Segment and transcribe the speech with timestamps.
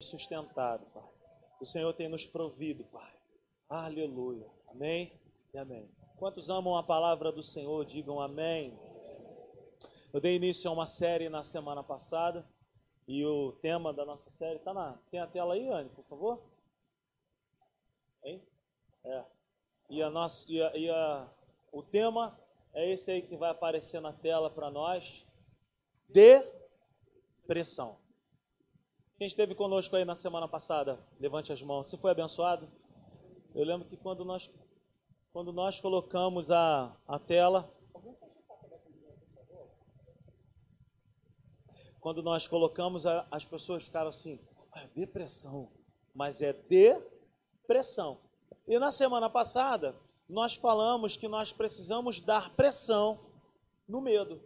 [0.00, 1.08] sustentado, Pai.
[1.60, 3.12] O Senhor tem nos provido, Pai.
[3.68, 4.48] Aleluia.
[4.68, 5.12] Amém
[5.52, 5.90] e amém.
[6.16, 8.78] Quantos amam a palavra do Senhor, digam amém.
[10.12, 12.48] Eu dei início a uma série na semana passada
[13.06, 14.96] e o tema da nossa série tá na.
[15.10, 16.42] Tem a tela aí, Anne, por favor?
[18.24, 18.42] Hein?
[19.04, 19.24] É.
[19.90, 21.28] E a nossa e, a, e a,
[21.72, 22.38] o tema
[22.72, 25.26] é esse aí que vai aparecer na tela para nós.
[26.08, 27.98] Depressão.
[29.18, 31.88] Quem esteve conosco aí na semana passada, levante as mãos.
[31.88, 32.70] Se foi abençoado?
[33.52, 34.48] Eu lembro que quando nós,
[35.32, 37.68] quando nós colocamos a, a tela.
[41.98, 44.38] Quando nós colocamos, a, as pessoas ficaram assim:
[44.72, 45.68] ah, depressão.
[46.14, 48.20] Mas é depressão.
[48.68, 49.96] E na semana passada,
[50.28, 53.18] nós falamos que nós precisamos dar pressão
[53.88, 54.40] no medo.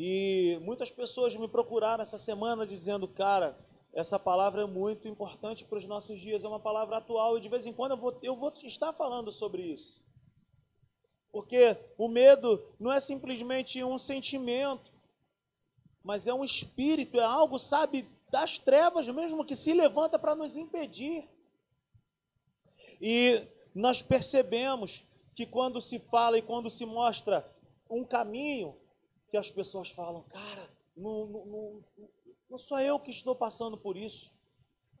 [0.00, 3.58] E muitas pessoas me procuraram essa semana dizendo, cara,
[3.92, 7.48] essa palavra é muito importante para os nossos dias, é uma palavra atual e de
[7.48, 10.06] vez em quando eu vou, eu vou estar falando sobre isso.
[11.32, 14.92] Porque o medo não é simplesmente um sentimento,
[16.04, 20.54] mas é um espírito, é algo, sabe, das trevas mesmo que se levanta para nos
[20.54, 21.28] impedir.
[23.00, 23.42] E
[23.74, 25.02] nós percebemos
[25.34, 27.44] que quando se fala e quando se mostra
[27.90, 28.76] um caminho,
[29.28, 31.84] que as pessoas falam, cara, não, não, não,
[32.50, 34.32] não sou eu que estou passando por isso,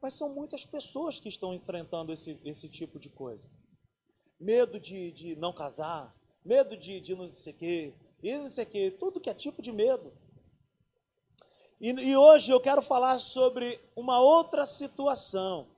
[0.00, 3.50] mas são muitas pessoas que estão enfrentando esse, esse tipo de coisa.
[4.38, 8.64] Medo de, de não casar, medo de, de não sei o quê, e não sei
[8.64, 10.12] o quê, tudo que é tipo de medo.
[11.80, 15.68] E, e hoje eu quero falar sobre uma outra situação.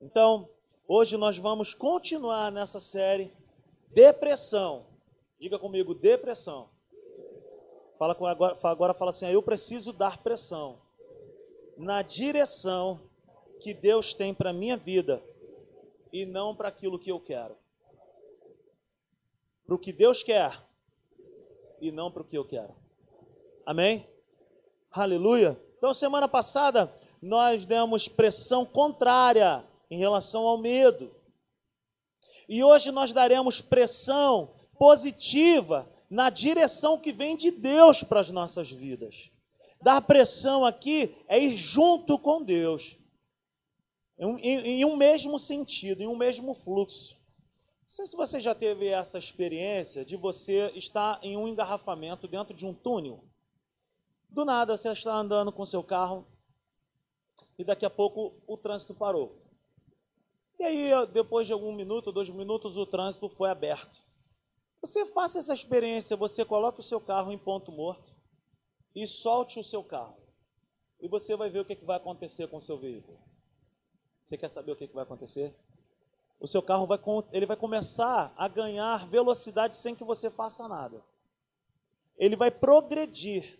[0.00, 0.48] Então,
[0.86, 3.32] hoje nós vamos continuar nessa série
[3.96, 4.86] Depressão.
[5.38, 6.68] Diga comigo, depressão.
[7.98, 10.80] Fala com agora, agora fala assim: eu preciso dar pressão
[11.76, 13.00] na direção
[13.60, 15.22] que Deus tem para minha vida
[16.12, 17.56] e não para aquilo que eu quero.
[19.66, 20.52] Para o que Deus quer
[21.80, 22.74] e não para o que eu quero.
[23.64, 24.06] Amém?
[24.90, 25.60] Aleluia.
[25.76, 31.14] Então, semana passada, nós demos pressão contrária em relação ao medo.
[32.48, 38.70] E hoje nós daremos pressão positiva na direção que vem de Deus para as nossas
[38.70, 39.30] vidas.
[39.82, 42.98] Dar pressão aqui é ir junto com Deus,
[44.18, 47.14] em, em, em um mesmo sentido, em um mesmo fluxo.
[47.14, 52.54] Não sei se você já teve essa experiência de você estar em um engarrafamento dentro
[52.54, 53.22] de um túnel.
[54.28, 56.26] Do nada você está andando com seu carro
[57.58, 59.40] e daqui a pouco o trânsito parou.
[60.58, 64.02] E aí, depois de algum minuto, dois minutos, o trânsito foi aberto.
[64.80, 68.14] Você faça essa experiência, você coloque o seu carro em ponto morto
[68.94, 70.16] e solte o seu carro.
[71.00, 73.18] E você vai ver o que, que vai acontecer com o seu veículo.
[74.24, 75.54] Você quer saber o que, que vai acontecer?
[76.40, 76.98] O seu carro vai,
[77.32, 81.02] ele vai começar a ganhar velocidade sem que você faça nada.
[82.16, 83.58] Ele vai progredir.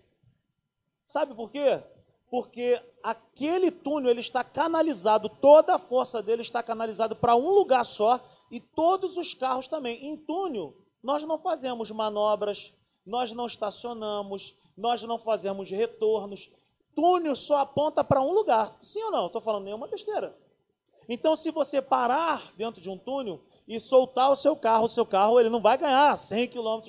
[1.04, 1.83] Sabe por quê?
[2.31, 7.84] Porque aquele túnel ele está canalizado, toda a força dele está canalizada para um lugar
[7.84, 10.04] só e todos os carros também.
[10.06, 12.74] Em túnel, nós não fazemos manobras,
[13.06, 16.50] nós não estacionamos, nós não fazemos retornos.
[16.96, 18.76] Túnel só aponta para um lugar.
[18.80, 19.26] Sim ou não?
[19.26, 20.36] Estou falando nenhuma besteira.
[21.08, 25.06] Então, se você parar dentro de um túnel e soltar o seu carro, o seu
[25.06, 26.80] carro ele não vai ganhar 100 km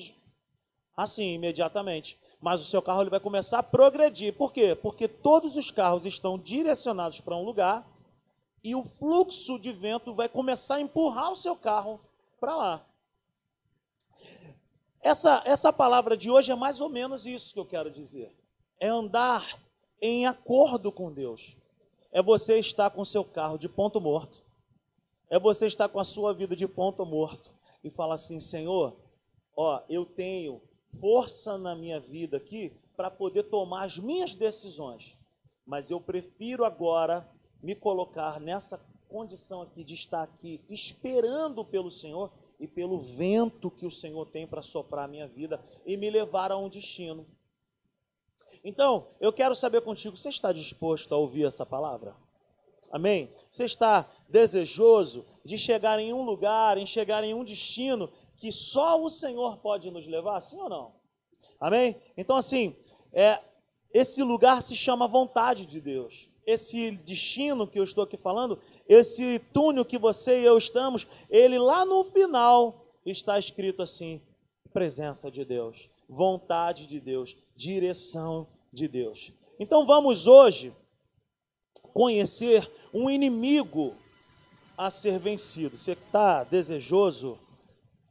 [0.96, 2.18] assim imediatamente.
[2.42, 4.34] Mas o seu carro ele vai começar a progredir.
[4.34, 4.74] Por quê?
[4.74, 7.88] Porque todos os carros estão direcionados para um lugar
[8.64, 12.02] e o fluxo de vento vai começar a empurrar o seu carro
[12.40, 12.87] para lá.
[15.08, 18.30] Essa, essa palavra de hoje é mais ou menos isso que eu quero dizer.
[18.78, 19.58] É andar
[20.02, 21.56] em acordo com Deus.
[22.12, 24.42] É você estar com seu carro de ponto morto.
[25.30, 27.54] É você estar com a sua vida de ponto morto
[27.86, 28.98] e falar assim: Senhor,
[29.56, 30.62] ó, eu tenho
[31.00, 35.18] força na minha vida aqui para poder tomar as minhas decisões,
[35.66, 37.26] mas eu prefiro agora
[37.64, 38.78] me colocar nessa
[39.08, 42.30] condição aqui de estar aqui esperando pelo Senhor
[42.60, 46.52] e pelo vento que o Senhor tem para soprar a minha vida e me levar
[46.52, 47.26] a um destino.
[48.64, 52.16] Então, eu quero saber contigo, você está disposto a ouvir essa palavra?
[52.92, 53.32] Amém?
[53.52, 59.02] Você está desejoso de chegar em um lugar, em chegar em um destino que só
[59.02, 60.92] o Senhor pode nos levar, sim ou não?
[61.60, 61.96] Amém?
[62.16, 62.76] Então, assim,
[63.12, 63.40] é,
[63.94, 66.30] esse lugar se chama vontade de Deus.
[66.46, 71.60] Esse destino que eu estou aqui falando esse túnel que você e eu estamos, ele
[71.60, 74.22] lá no final está escrito assim:
[74.72, 79.32] presença de Deus, vontade de Deus, direção de Deus.
[79.60, 80.74] Então vamos hoje
[81.94, 83.96] conhecer um inimigo
[84.78, 85.76] a ser vencido.
[85.76, 87.40] Você está desejoso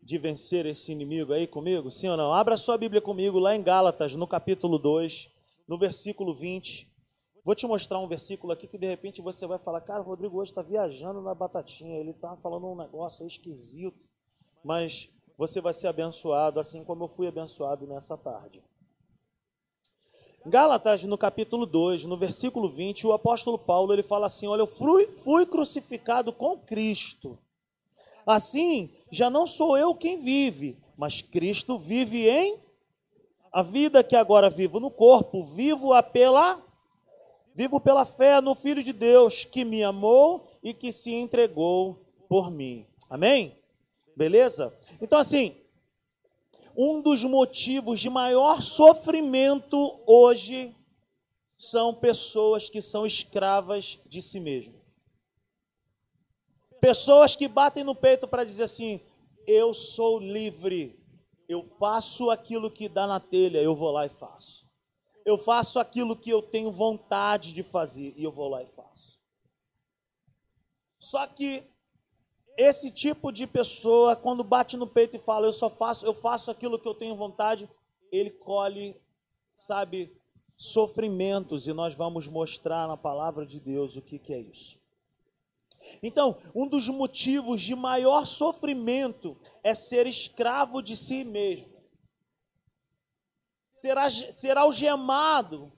[0.03, 1.91] de vencer esse inimigo aí comigo?
[1.91, 2.35] Sim ou não?
[2.35, 5.31] Abra sua Bíblia comigo lá em Gálatas, no capítulo 2,
[5.69, 6.96] no versículo 20.
[7.47, 10.37] Vou te mostrar um versículo aqui que de repente você vai falar, cara, o Rodrigo
[10.37, 14.09] hoje está viajando na batatinha, ele está falando um negócio esquisito,
[14.65, 18.65] mas você vai ser abençoado assim como eu fui abençoado nessa tarde.
[20.45, 24.67] Gálatas, no capítulo 2, no versículo 20, o apóstolo Paulo ele fala assim: Olha, eu
[24.67, 27.39] fui, fui crucificado com Cristo.
[28.27, 32.59] Assim, já não sou eu quem vive, mas Cristo vive em
[33.53, 36.66] a vida que agora vivo no corpo, vivo-a pela
[37.57, 42.51] Vivo pela fé no Filho de Deus que me amou e que se entregou por
[42.51, 42.87] mim.
[43.09, 43.59] Amém?
[44.15, 44.79] Beleza?
[45.01, 45.57] Então, assim,
[46.77, 50.77] um dos motivos de maior sofrimento hoje
[51.57, 54.83] são pessoas que são escravas de si mesmas.
[56.79, 59.01] Pessoas que batem no peito para dizer assim:
[59.47, 61.03] eu sou livre,
[61.49, 64.66] eu faço aquilo que dá na telha, eu vou lá e faço
[65.27, 69.21] eu faço aquilo que eu tenho vontade de fazer e eu vou lá e faço.
[71.01, 71.65] Só que
[72.57, 76.49] esse tipo de pessoa, quando bate no peito e fala, eu só faço, eu faço
[76.49, 77.69] aquilo que eu tenho vontade,
[78.13, 78.97] ele colhe,
[79.53, 80.17] sabe,
[80.57, 84.79] sofrimentos, e nós vamos mostrar na palavra de Deus o que, que é isso.
[86.03, 91.76] Então, um dos motivos de maior sofrimento é ser escravo de si mesmo
[93.77, 95.71] será, será algemado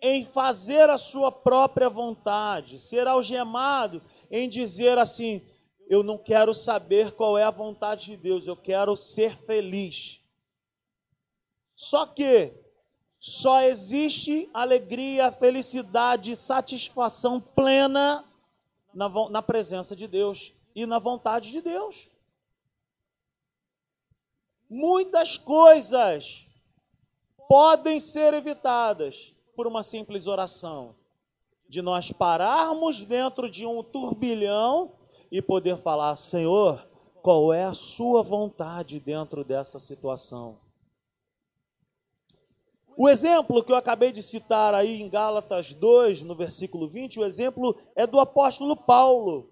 [0.00, 4.00] em fazer a sua própria vontade, será algemado
[4.30, 5.44] em dizer assim:
[5.88, 10.20] eu não quero saber qual é a vontade de Deus, eu quero ser feliz.
[11.74, 12.54] Só que
[13.18, 18.24] só existe alegria, felicidade, satisfação plena
[18.94, 22.08] na, na presença de Deus e na vontade de Deus.
[24.70, 26.45] Muitas coisas
[27.48, 30.94] podem ser evitadas por uma simples oração.
[31.68, 34.92] De nós pararmos dentro de um turbilhão
[35.32, 36.86] e poder falar: Senhor,
[37.22, 40.58] qual é a Sua vontade dentro dessa situação?
[42.96, 47.24] O exemplo que eu acabei de citar aí em Gálatas 2, no versículo 20, o
[47.24, 49.50] exemplo é do apóstolo Paulo.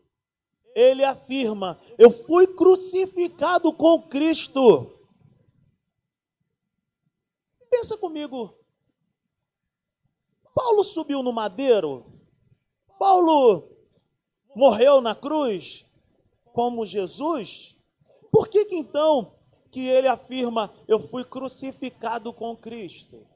[0.74, 4.93] Ele afirma: Eu fui crucificado com Cristo.
[7.74, 8.56] Pensa comigo.
[10.54, 12.06] Paulo subiu no madeiro.
[13.00, 13.68] Paulo
[14.54, 15.84] morreu na cruz
[16.52, 17.76] como Jesus.
[18.30, 19.34] Por que, que então
[19.72, 23.26] que ele afirma eu fui crucificado com Cristo?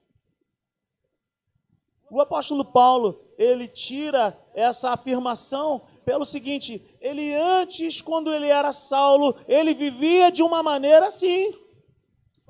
[2.08, 9.34] O apóstolo Paulo, ele tira essa afirmação pelo seguinte: ele antes, quando ele era Saulo,
[9.48, 11.67] ele vivia de uma maneira assim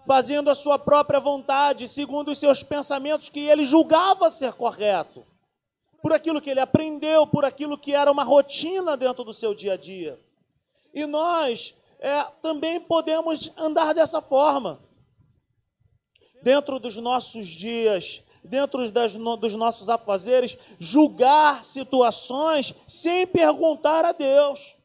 [0.08, 5.22] fazendo a sua própria vontade, segundo os seus pensamentos que ele julgava ser correto,
[6.02, 9.74] por aquilo que ele aprendeu, por aquilo que era uma rotina dentro do seu dia
[9.74, 10.18] a dia.
[10.94, 14.80] E nós é, também podemos andar dessa forma,
[16.42, 24.12] dentro dos nossos dias, dentro das, no, dos nossos afazeres, julgar situações sem perguntar a
[24.12, 24.77] Deus.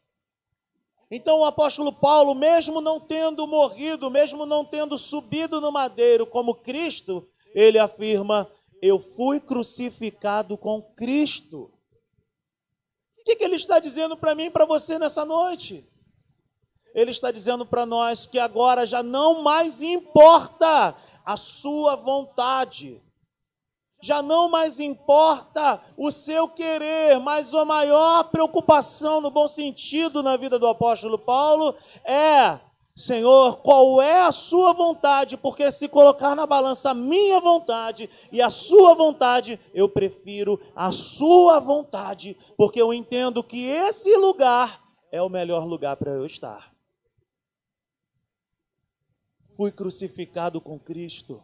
[1.15, 6.55] Então o apóstolo Paulo, mesmo não tendo morrido, mesmo não tendo subido no madeiro como
[6.55, 8.49] Cristo, ele afirma:
[8.81, 11.71] Eu fui crucificado com Cristo.
[13.19, 15.87] O que, que ele está dizendo para mim e para você nessa noite?
[16.95, 22.99] Ele está dizendo para nós que agora já não mais importa a sua vontade,
[24.03, 30.35] já não mais importa o seu querer, mas a maior preocupação, no bom sentido, na
[30.35, 32.59] vida do apóstolo Paulo é:
[32.93, 35.37] Senhor, qual é a sua vontade?
[35.37, 40.91] Porque se colocar na balança a minha vontade e a sua vontade, eu prefiro a
[40.91, 44.83] sua vontade, porque eu entendo que esse lugar
[45.13, 46.73] é o melhor lugar para eu estar.
[49.55, 51.41] Fui crucificado com Cristo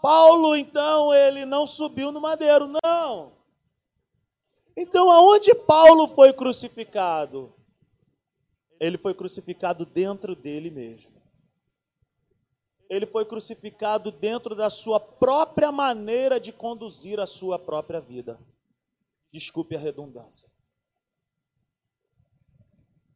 [0.00, 3.32] Paulo, então, ele não subiu no madeiro, não.
[4.76, 7.54] Então, aonde Paulo foi crucificado?
[8.80, 11.20] Ele foi crucificado dentro dele mesmo.
[12.88, 18.40] Ele foi crucificado dentro da sua própria maneira de conduzir a sua própria vida.
[19.30, 20.50] Desculpe a redundância.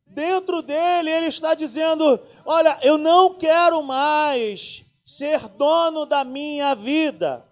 [0.07, 2.05] Dentro dele, ele está dizendo:
[2.45, 7.46] Olha, eu não quero mais ser dono da minha vida.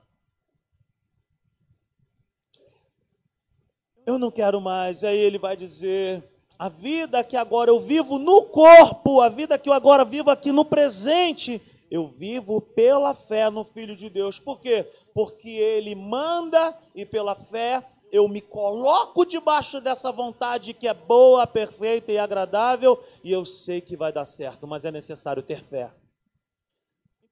[4.06, 5.04] eu não quero mais.
[5.04, 6.22] Aí ele vai dizer:
[6.58, 10.52] a vida que agora eu vivo no corpo, a vida que eu agora vivo aqui
[10.52, 14.38] no presente, eu vivo pela fé no Filho de Deus.
[14.38, 14.86] Por quê?
[15.14, 21.46] Porque ele manda e pela fé eu me coloco debaixo dessa vontade que é boa,
[21.46, 25.90] perfeita e agradável, e eu sei que vai dar certo, mas é necessário ter fé.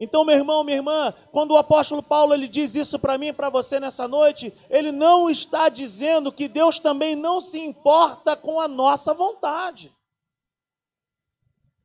[0.01, 3.33] Então, meu irmão, minha irmã, quando o apóstolo Paulo ele diz isso para mim e
[3.35, 8.59] para você nessa noite, ele não está dizendo que Deus também não se importa com
[8.59, 9.95] a nossa vontade.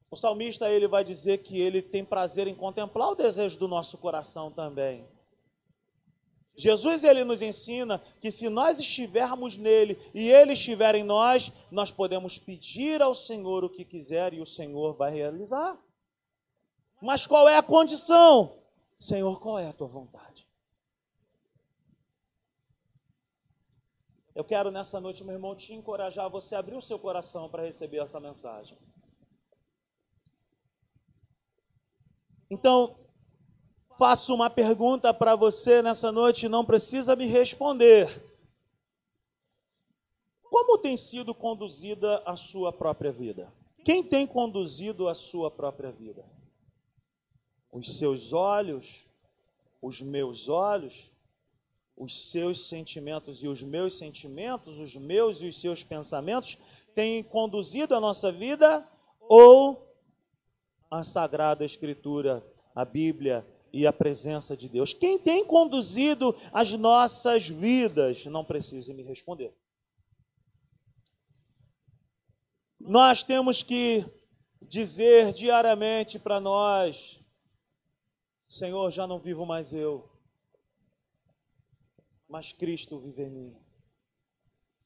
[0.10, 3.98] O salmista ele vai dizer que ele tem prazer em contemplar o desejo do nosso
[3.98, 5.06] coração também.
[6.56, 11.92] Jesus ele nos ensina que se nós estivermos nele e ele estiver em nós, nós
[11.92, 15.78] podemos pedir ao Senhor o que quiser e o Senhor vai realizar.
[17.02, 18.58] Mas qual é a condição?
[18.98, 20.48] Senhor, qual é a tua vontade?
[24.34, 27.64] Eu quero nessa noite, meu irmão, te encorajar a você abrir o seu coração para
[27.64, 28.78] receber essa mensagem.
[32.50, 33.00] Então,
[33.98, 38.08] faço uma pergunta para você nessa noite, não precisa me responder.
[40.44, 43.54] Como tem sido conduzida a sua própria vida?
[43.86, 46.25] Quem tem conduzido a sua própria vida?
[47.75, 49.10] Os seus olhos,
[49.82, 51.12] os meus olhos,
[51.98, 56.58] os seus sentimentos e os meus sentimentos, os meus e os seus pensamentos
[56.94, 58.88] têm conduzido a nossa vida
[59.20, 59.94] ou
[60.89, 62.41] a Sagrada Escritura,
[62.74, 64.94] a Bíblia e a presença de Deus?
[64.94, 68.25] Quem tem conduzido as nossas vidas?
[68.25, 69.53] Não precisa me responder.
[72.79, 74.05] Nós temos que
[74.62, 77.25] dizer diariamente para nós
[78.56, 80.10] Senhor, já não vivo mais eu,
[82.26, 83.58] mas Cristo vive em mim.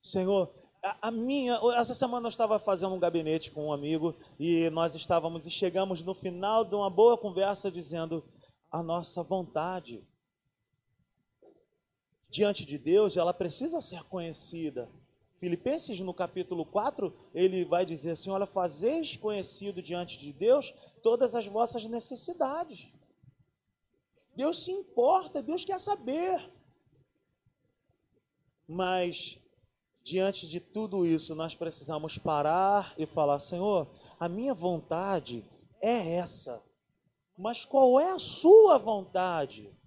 [0.01, 0.51] Senhor,
[0.83, 4.95] a, a, minha, essa semana eu estava fazendo um gabinete com um amigo e nós
[4.95, 8.27] estávamos e chegamos no final de uma boa conversa dizendo
[8.71, 10.03] a nossa vontade
[12.27, 14.89] diante de Deus, ela precisa ser conhecida.
[15.35, 20.73] Filipenses no capítulo 4, ele vai dizer assim: Olha, fazeis conhecido diante de Deus
[21.03, 22.97] todas as vossas necessidades.
[24.39, 26.49] Deus se importa, Deus quer saber.
[28.65, 29.37] Mas,
[30.01, 35.45] diante de tudo isso, nós precisamos parar e falar: Senhor, a minha vontade
[35.81, 36.63] é essa,
[37.37, 39.77] mas qual é a sua vontade?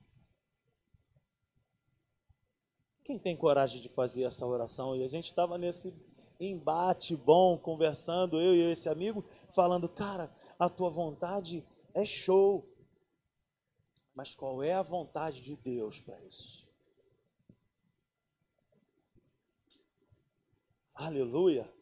[3.02, 4.94] Quem tem coragem de fazer essa oração?
[4.94, 5.98] E a gente estava nesse
[6.38, 12.68] embate bom, conversando, eu e esse amigo, falando: Cara, a tua vontade é show.
[14.14, 16.68] Mas qual é a vontade de Deus para isso?
[20.94, 21.72] Aleluia!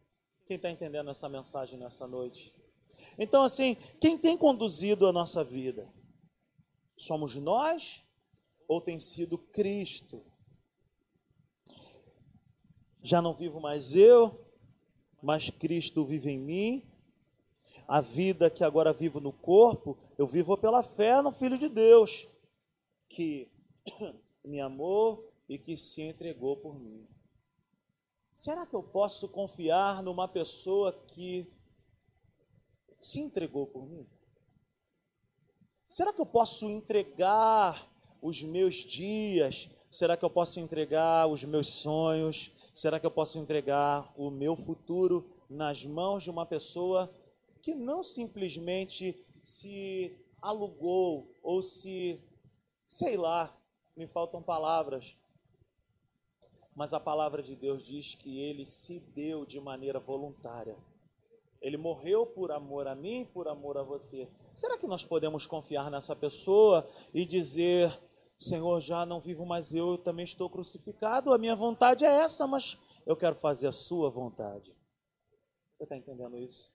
[0.47, 2.55] Quem está entendendo essa mensagem nessa noite?
[3.19, 5.93] Então, assim, quem tem conduzido a nossa vida?
[6.97, 8.07] Somos nós
[8.69, 10.25] ou tem sido Cristo?
[13.03, 14.47] Já não vivo mais eu,
[15.23, 16.90] mas Cristo vive em mim
[17.91, 22.25] a vida que agora vivo no corpo, eu vivo pela fé no Filho de Deus,
[23.09, 23.51] que
[24.47, 27.05] me amou e que se entregou por mim.
[28.33, 31.53] Será que eu posso confiar numa pessoa que
[33.01, 34.09] se entregou por mim?
[35.89, 37.91] Será que eu posso entregar
[38.23, 39.69] os meus dias?
[39.91, 42.53] Será que eu posso entregar os meus sonhos?
[42.73, 47.13] Será que eu posso entregar o meu futuro nas mãos de uma pessoa
[47.63, 52.23] que não simplesmente se alugou ou se,
[52.87, 53.55] sei lá,
[53.97, 55.19] me faltam palavras,
[56.75, 60.79] mas a palavra de Deus diz que ele se deu de maneira voluntária.
[61.61, 64.27] Ele morreu por amor a mim, por amor a você.
[64.55, 67.93] Será que nós podemos confiar nessa pessoa e dizer:
[68.39, 72.47] Senhor, já não vivo mais eu, eu também estou crucificado, a minha vontade é essa,
[72.47, 74.75] mas eu quero fazer a sua vontade?
[75.77, 76.73] Você está entendendo isso?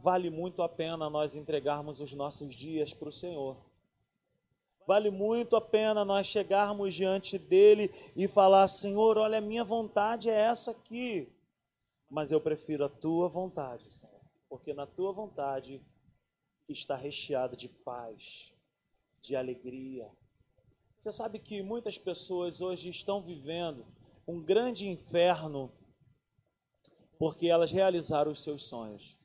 [0.00, 3.56] Vale muito a pena nós entregarmos os nossos dias para o Senhor.
[4.86, 10.30] Vale muito a pena nós chegarmos diante dele e falar: Senhor, olha, a minha vontade
[10.30, 11.30] é essa aqui,
[12.08, 15.80] mas eu prefiro a tua vontade, Senhor, porque na tua vontade
[16.66, 18.54] está recheado de paz,
[19.20, 20.10] de alegria.
[20.98, 23.86] Você sabe que muitas pessoas hoje estão vivendo
[24.26, 25.72] um grande inferno
[27.18, 29.19] porque elas realizaram os seus sonhos.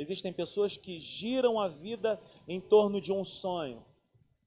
[0.00, 3.84] Existem pessoas que giram a vida em torno de um sonho.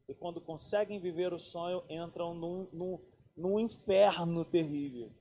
[0.10, 3.00] E quando conseguem viver o sonho, entram num, num,
[3.38, 5.14] num inferno terrível.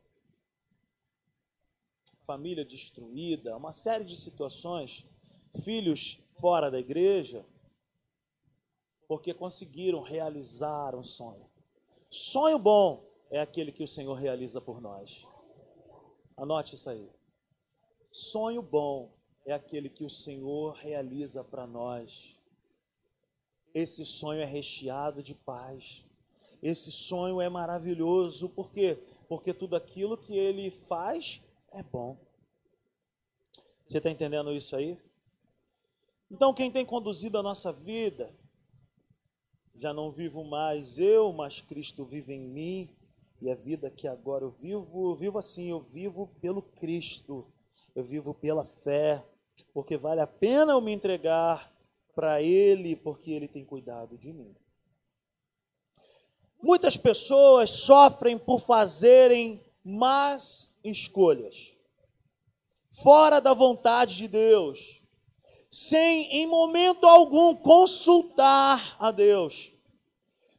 [2.23, 5.05] Família destruída, uma série de situações,
[5.63, 7.45] filhos fora da igreja,
[9.07, 11.47] porque conseguiram realizar um sonho.
[12.09, 15.29] Sonho bom é aquele que o Senhor realiza por nós.
[16.35, 17.13] Anote isso aí.
[18.11, 19.13] Sonho bom
[19.45, 22.41] é aquele que o Senhor realiza para nós.
[23.75, 26.07] Esse sonho é recheado de paz.
[26.63, 28.99] Esse sonho é maravilhoso, por quê?
[29.29, 32.17] Porque tudo aquilo que ele faz é bom.
[33.87, 34.99] Você está entendendo isso aí?
[36.31, 38.35] Então, quem tem conduzido a nossa vida,
[39.75, 42.97] já não vivo mais eu, mas Cristo vive em mim,
[43.41, 47.53] e a vida que agora eu vivo, eu vivo assim, eu vivo pelo Cristo,
[47.95, 49.23] eu vivo pela fé,
[49.73, 51.73] porque vale a pena eu me entregar
[52.15, 54.55] para Ele, porque Ele tem cuidado de mim.
[56.63, 61.77] Muitas pessoas sofrem por fazerem más escolhas,
[62.91, 65.03] fora da vontade de Deus,
[65.71, 69.73] sem em momento algum consultar a Deus.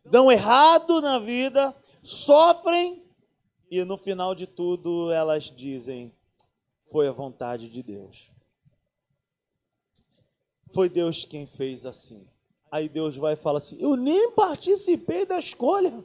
[0.03, 3.01] Dão errado na vida, sofrem
[3.72, 6.13] e no final de tudo elas dizem:
[6.91, 8.32] foi a vontade de Deus.
[10.74, 12.27] Foi Deus quem fez assim.
[12.72, 16.03] Aí Deus vai e fala assim: Eu nem participei da escolha.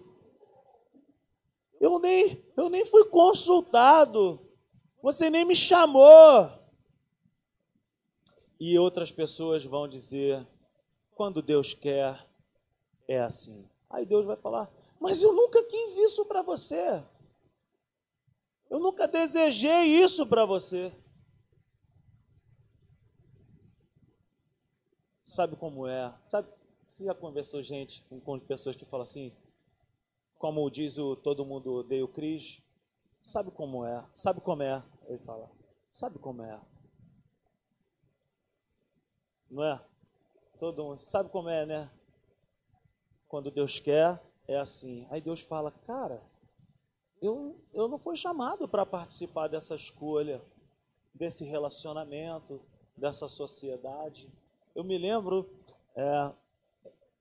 [1.80, 4.38] Eu nem, eu nem fui consultado.
[5.02, 6.52] Você nem me chamou.
[8.60, 10.46] E outras pessoas vão dizer:
[11.14, 12.22] quando Deus quer,
[13.08, 13.66] é assim.
[13.88, 14.70] Aí Deus vai falar:
[15.00, 17.02] Mas eu nunca quis isso para você.
[18.68, 20.92] Eu nunca desejei isso para você.
[25.38, 26.12] Sabe como é?
[26.20, 26.48] Sabe,
[26.84, 29.32] você já conversou gente com pessoas que falam assim,
[30.36, 32.60] como diz o todo mundo odeia o Cris?
[33.22, 34.04] Sabe como é?
[34.16, 34.82] Sabe como é?
[35.06, 35.48] Ele fala,
[35.92, 36.60] sabe como é?
[39.48, 39.80] Não é?
[40.58, 41.88] Todo mundo sabe como é, né?
[43.28, 45.06] Quando Deus quer, é assim.
[45.08, 46.20] Aí Deus fala, cara,
[47.22, 50.42] eu, eu não fui chamado para participar dessa escolha,
[51.14, 52.60] desse relacionamento,
[52.96, 54.36] dessa sociedade.
[54.74, 55.48] Eu me lembro,
[55.96, 56.32] é,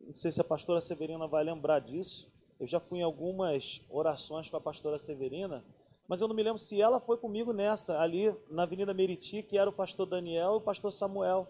[0.02, 2.32] não sei se a pastora Severina vai lembrar disso.
[2.60, 5.64] Eu já fui em algumas orações com a pastora Severina,
[6.08, 9.58] mas eu não me lembro se ela foi comigo nessa, ali na Avenida Meriti, que
[9.58, 11.48] era o pastor Daniel e o pastor Samuel.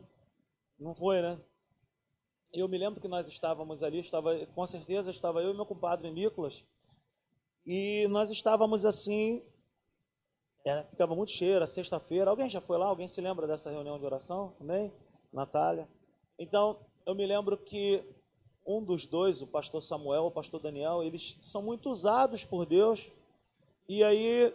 [0.80, 1.40] Não foi, né?
[2.54, 6.10] Eu me lembro que nós estávamos ali, estava, com certeza estava eu e meu compadre
[6.12, 6.66] Nicolas,
[7.66, 9.44] e nós estávamos assim,
[10.66, 12.30] era, ficava muito cheio, era sexta-feira.
[12.30, 12.86] Alguém já foi lá?
[12.86, 14.92] Alguém se lembra dessa reunião de oração também?
[15.38, 15.88] Natália?
[16.38, 18.04] Então, eu me lembro que
[18.66, 23.12] um dos dois, o pastor Samuel, o pastor Daniel, eles são muito usados por Deus.
[23.88, 24.54] E aí,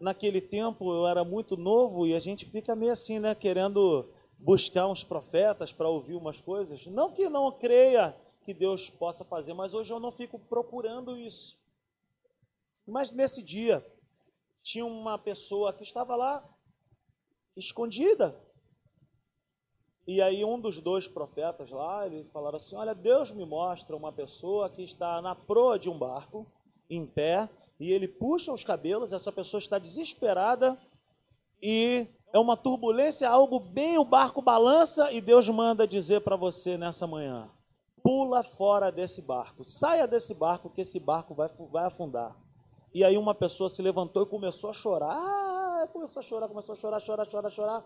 [0.00, 4.88] naquele tempo, eu era muito novo e a gente fica meio assim, né, querendo buscar
[4.88, 6.86] uns profetas para ouvir umas coisas.
[6.86, 11.60] Não que não creia que Deus possa fazer, mas hoje eu não fico procurando isso.
[12.84, 13.86] Mas nesse dia,
[14.60, 16.44] tinha uma pessoa que estava lá,
[17.56, 18.41] escondida,
[20.06, 24.12] e aí um dos dois profetas lá, ele falaram assim: "Olha, Deus me mostra uma
[24.12, 26.46] pessoa que está na proa de um barco,
[26.90, 30.78] em pé, e ele puxa os cabelos, essa pessoa está desesperada
[31.62, 36.78] e é uma turbulência, algo bem, o barco balança e Deus manda dizer para você
[36.78, 37.50] nessa manhã:
[38.02, 42.36] pula fora desse barco, saia desse barco que esse barco vai, vai afundar.
[42.94, 46.74] E aí uma pessoa se levantou e começou a chorar, ah, começou a chorar, começou
[46.74, 47.84] a chorar, chorar, chorar, chorar.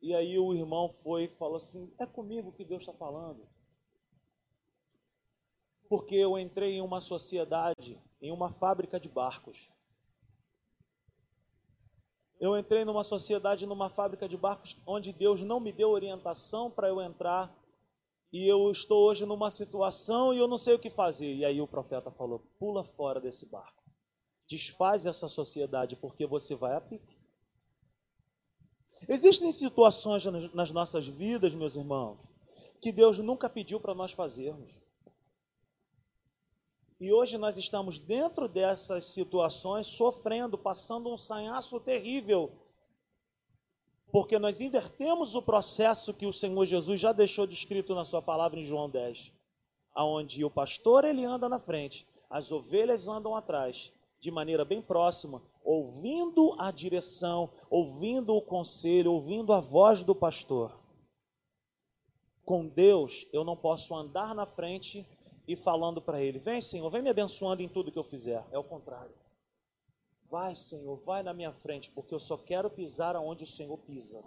[0.00, 3.46] E aí o irmão foi e falou assim: É comigo que Deus está falando.
[5.88, 9.70] Porque eu entrei em uma sociedade, em uma fábrica de barcos.
[12.40, 16.88] Eu entrei numa sociedade, numa fábrica de barcos, onde Deus não me deu orientação para
[16.88, 17.54] eu entrar.
[18.32, 21.34] E eu estou hoje numa situação e eu não sei o que fazer.
[21.34, 23.82] E aí o profeta falou: pula fora desse barco.
[24.48, 27.19] Desfaz essa sociedade, porque você vai a pique.
[29.08, 32.28] Existem situações nas nossas vidas, meus irmãos,
[32.80, 34.82] que Deus nunca pediu para nós fazermos.
[37.00, 42.52] E hoje nós estamos dentro dessas situações, sofrendo, passando um sanhaço terrível,
[44.12, 48.60] porque nós invertemos o processo que o Senhor Jesus já deixou descrito na sua palavra
[48.60, 49.32] em João 10,
[49.94, 55.42] aonde o pastor ele anda na frente, as ovelhas andam atrás, de maneira bem próxima,
[55.62, 60.78] ouvindo a direção, ouvindo o conselho, ouvindo a voz do pastor.
[62.44, 65.06] Com Deus, eu não posso andar na frente
[65.46, 68.46] e falando para ele: Vem, Senhor, vem me abençoando em tudo que eu fizer.
[68.50, 69.14] É o contrário.
[70.24, 74.22] Vai, Senhor, vai na minha frente, porque eu só quero pisar aonde o Senhor pisa.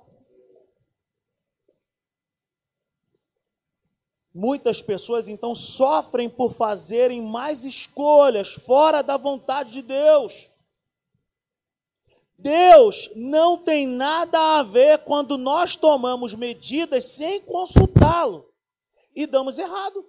[4.34, 10.50] Muitas pessoas então sofrem por fazerem mais escolhas fora da vontade de Deus.
[12.38, 18.50] Deus não tem nada a ver quando nós tomamos medidas sem consultá-lo
[19.15, 20.06] e damos errado.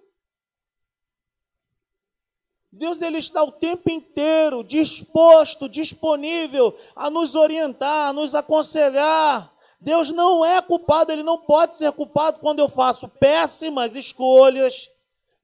[2.71, 9.53] Deus ele está o tempo inteiro disposto, disponível a nos orientar, a nos aconselhar.
[9.79, 14.89] Deus não é culpado, ele não pode ser culpado quando eu faço péssimas escolhas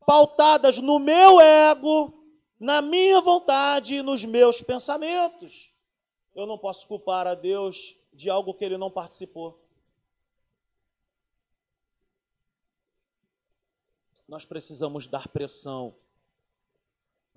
[0.06, 2.14] pautadas no meu ego,
[2.60, 5.71] na minha vontade e nos meus pensamentos.
[6.34, 9.60] Eu não posso culpar a Deus de algo que ele não participou.
[14.28, 15.96] Nós precisamos dar pressão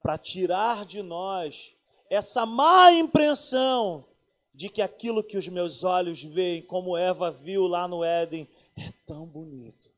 [0.00, 1.76] para tirar de nós
[2.08, 4.06] essa má impressão
[4.54, 8.92] de que aquilo que os meus olhos veem, como Eva viu lá no Éden, é
[9.04, 9.90] tão bonito,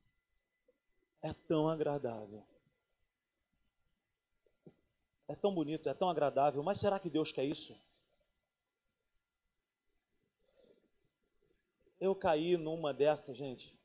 [1.20, 2.42] é tão agradável.
[5.28, 7.76] É tão bonito, é tão agradável, mas será que Deus quer isso?
[12.00, 13.78] Eu caí numa dessas, gente.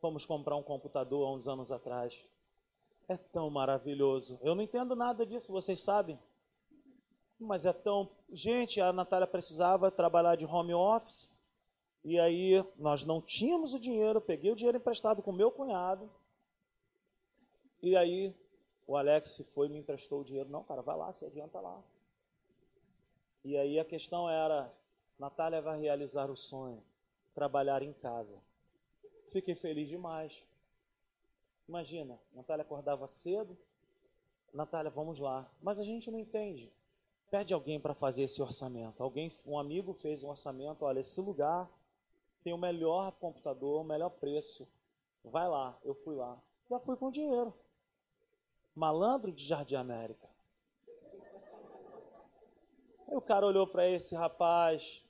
[0.00, 2.28] Fomos comprar um computador há uns anos atrás.
[3.08, 4.38] É tão maravilhoso.
[4.42, 6.18] Eu não entendo nada disso, vocês sabem.
[7.38, 8.10] Mas é tão.
[8.28, 11.30] Gente, a Natália precisava trabalhar de home office.
[12.02, 14.20] E aí nós não tínhamos o dinheiro.
[14.20, 16.10] Peguei o dinheiro emprestado com meu cunhado.
[17.82, 18.34] E aí
[18.86, 20.48] o Alex foi e me emprestou o dinheiro.
[20.48, 21.82] Não, cara, vai lá, se adianta lá.
[23.44, 24.72] E aí a questão era:
[25.18, 26.82] Natália vai realizar o sonho,
[27.36, 28.42] trabalhar em casa.
[29.26, 30.46] Fiquei feliz demais.
[31.68, 33.58] Imagina, Natália acordava cedo,
[34.54, 35.46] Natália, vamos lá.
[35.60, 36.72] Mas a gente não entende.
[37.30, 39.02] Pede alguém para fazer esse orçamento.
[39.02, 41.68] Alguém, um amigo fez um orçamento, olha, esse lugar
[42.42, 44.66] tem o melhor computador, o melhor preço.
[45.22, 46.40] Vai lá, eu fui lá.
[46.70, 47.52] Já fui com dinheiro.
[48.74, 50.26] Malandro de Jardim América.
[53.06, 55.05] Aí o cara olhou para esse rapaz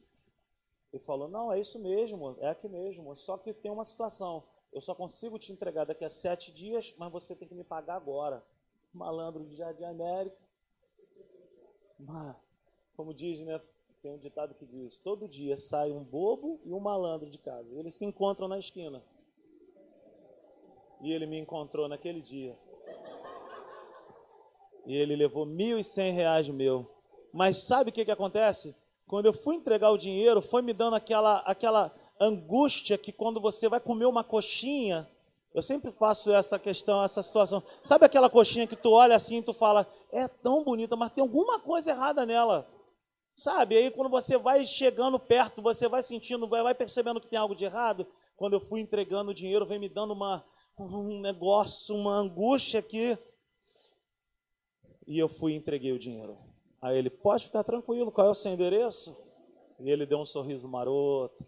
[0.96, 3.14] e falou: Não, é isso mesmo, é aqui mesmo.
[3.14, 4.42] Só que tem uma situação
[4.76, 7.96] eu só consigo te entregar daqui a sete dias, mas você tem que me pagar
[7.96, 8.44] agora.
[8.92, 10.36] Malandro de Jardim América.
[12.94, 13.58] Como diz, né?
[14.02, 17.74] Tem um ditado que diz: todo dia sai um bobo e um malandro de casa.
[17.74, 19.02] Eles se encontram na esquina.
[21.00, 22.58] E ele me encontrou naquele dia.
[24.84, 26.86] E ele levou mil e cem reais meu.
[27.32, 28.76] Mas sabe o que, que acontece?
[29.06, 33.68] Quando eu fui entregar o dinheiro, foi me dando aquela, aquela angústia que quando você
[33.68, 35.08] vai comer uma coxinha,
[35.54, 37.62] eu sempre faço essa questão, essa situação.
[37.84, 41.22] Sabe aquela coxinha que tu olha assim e tu fala, é tão bonita, mas tem
[41.22, 42.68] alguma coisa errada nela.
[43.34, 43.76] Sabe?
[43.76, 47.64] Aí quando você vai chegando perto, você vai sentindo, vai percebendo que tem algo de
[47.64, 48.06] errado.
[48.36, 50.44] Quando eu fui entregando o dinheiro, vem me dando uma,
[50.78, 53.16] um negócio, uma angústia aqui.
[55.06, 56.45] E eu fui e entreguei o dinheiro.
[56.86, 59.16] Aí ele, pode ficar tranquilo, qual é o seu endereço?
[59.80, 61.44] E ele deu um sorriso maroto.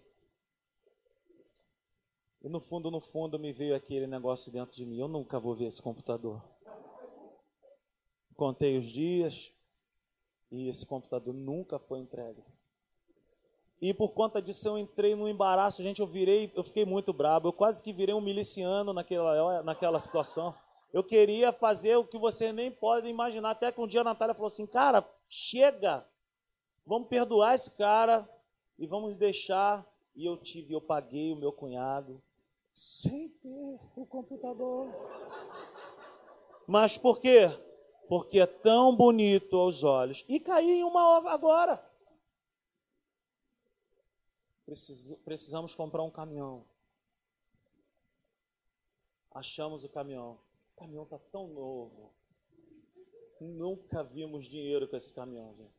[2.43, 5.55] E no fundo, no fundo, me veio aquele negócio dentro de mim: eu nunca vou
[5.55, 6.43] ver esse computador.
[8.35, 9.53] Contei os dias
[10.51, 12.43] e esse computador nunca foi entregue.
[13.81, 17.47] E por conta disso eu entrei no embaraço, gente, eu virei, eu fiquei muito brabo,
[17.47, 20.53] eu quase que virei um miliciano naquela, naquela situação.
[20.93, 24.35] Eu queria fazer o que você nem pode imaginar, até que um dia a Natália
[24.35, 26.09] falou assim, cara, chega,
[26.87, 28.29] vamos perdoar esse cara
[28.79, 29.87] e vamos deixar.
[30.17, 32.21] E eu tive, eu paguei o meu cunhado,
[32.73, 34.89] sem ter o computador.
[36.67, 37.47] Mas por quê?
[38.09, 40.25] Porque é tão bonito aos olhos.
[40.29, 41.93] E caí em uma obra agora.
[45.25, 46.65] precisamos comprar um caminhão.
[49.31, 50.39] Achamos o caminhão.
[50.75, 52.13] O caminhão está tão novo.
[53.41, 55.79] Nunca vimos dinheiro com esse caminhão, gente.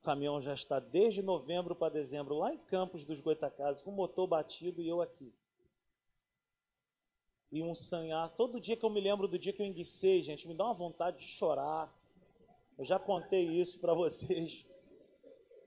[0.00, 3.94] O caminhão já está desde novembro para dezembro lá em Campos dos Goitacazes, com o
[3.94, 5.32] motor batido e eu aqui
[7.52, 8.30] e um sanhar.
[8.30, 10.74] Todo dia que eu me lembro do dia que eu enguicei, gente, me dá uma
[10.74, 11.94] vontade de chorar.
[12.78, 14.64] Eu já contei isso para vocês.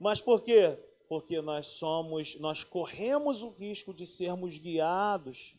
[0.00, 0.76] Mas por quê?
[1.08, 5.56] Porque nós somos, nós corremos o risco de sermos guiados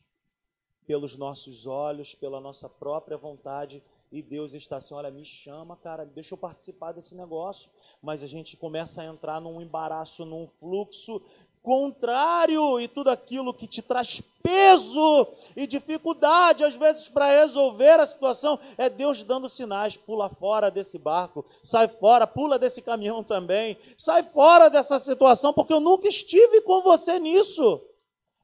[0.86, 6.06] pelos nossos olhos, pela nossa própria vontade e Deus está assim, olha, me chama, cara,
[6.06, 7.70] deixa eu participar desse negócio.
[8.02, 11.22] Mas a gente começa a entrar num embaraço, num fluxo
[11.62, 18.06] contrário e tudo aquilo que te traz peso e dificuldade, às vezes, para resolver a
[18.06, 23.78] situação, é Deus dando sinais: pula fora desse barco, sai fora, pula desse caminhão também,
[23.98, 27.82] sai fora dessa situação, porque eu nunca estive com você nisso.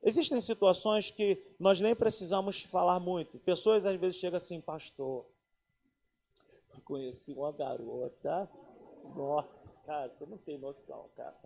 [0.03, 3.39] Existem situações que nós nem precisamos falar muito.
[3.39, 5.25] Pessoas às vezes chegam assim, pastor,
[6.83, 8.49] conheci uma garota.
[9.15, 11.37] Nossa, cara, você não tem noção, cara.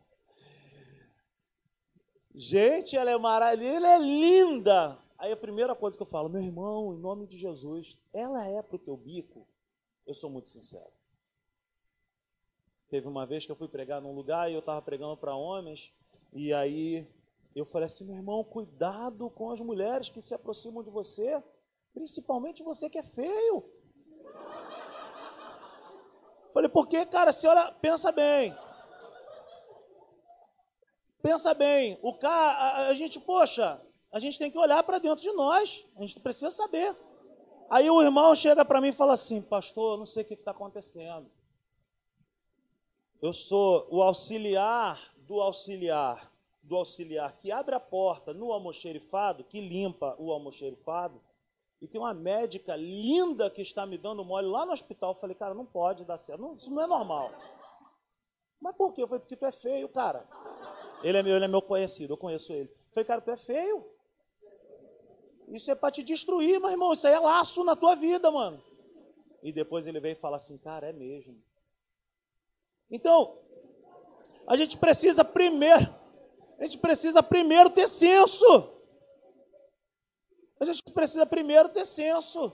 [2.33, 4.99] Gente, ela é maravilhosa, ela é linda.
[5.17, 8.61] Aí a primeira coisa que eu falo, meu irmão, em nome de Jesus, ela é
[8.61, 9.47] para o teu bico?
[10.05, 10.91] Eu sou muito sincero.
[12.89, 15.93] Teve uma vez que eu fui pregar num lugar e eu estava pregando para homens,
[16.31, 17.07] e aí
[17.55, 21.43] eu falei assim, meu irmão, cuidado com as mulheres que se aproximam de você,
[21.93, 23.65] principalmente você que é feio.
[26.57, 28.51] Falei, porque, cara, se olha, pensa bem.
[31.21, 33.79] Pensa bem, o cara, a, a gente, poxa,
[34.11, 36.97] a gente tem que olhar para dentro de nós, a gente precisa saber.
[37.69, 40.49] Aí o irmão chega para mim e fala assim, pastor, não sei o que está
[40.49, 41.29] acontecendo.
[43.21, 49.61] Eu sou o auxiliar do auxiliar, do auxiliar que abre a porta no almoxerifado, que
[49.61, 51.21] limpa o almoxerifado,
[51.81, 55.11] e tem uma médica linda que está me dando mole lá no hospital.
[55.11, 57.31] Eu falei, cara, não pode dar certo, não, isso não é normal.
[58.59, 59.03] Mas por quê?
[59.03, 60.27] Eu falei, porque tu é feio, cara.
[61.03, 62.69] Ele é meu, ele é meu conhecido, eu conheço ele.
[62.69, 63.85] Eu falei, cara, tu é feio.
[65.49, 66.91] Isso é para te destruir, meu irmão.
[66.93, 68.61] Isso aí é laço na tua vida, mano.
[69.43, 71.41] E depois ele veio e fala assim, cara, é mesmo.
[72.89, 73.37] Então,
[74.47, 75.93] a gente precisa primeiro,
[76.57, 78.76] a gente precisa primeiro ter senso.
[80.59, 82.53] A gente precisa primeiro ter senso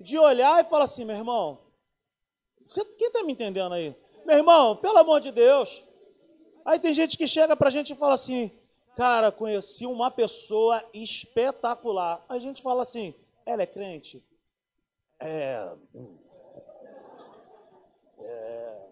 [0.00, 1.60] de olhar e falar assim, meu irmão,
[2.66, 3.94] você, quem está me entendendo aí?
[4.26, 5.88] Meu irmão, pelo amor de Deus,
[6.68, 8.52] Aí tem gente que chega para a gente e fala assim,
[8.94, 12.22] cara, conheci uma pessoa espetacular.
[12.28, 13.14] A gente fala assim,
[13.46, 14.22] ela é crente?
[15.18, 15.76] É.
[18.20, 18.88] É.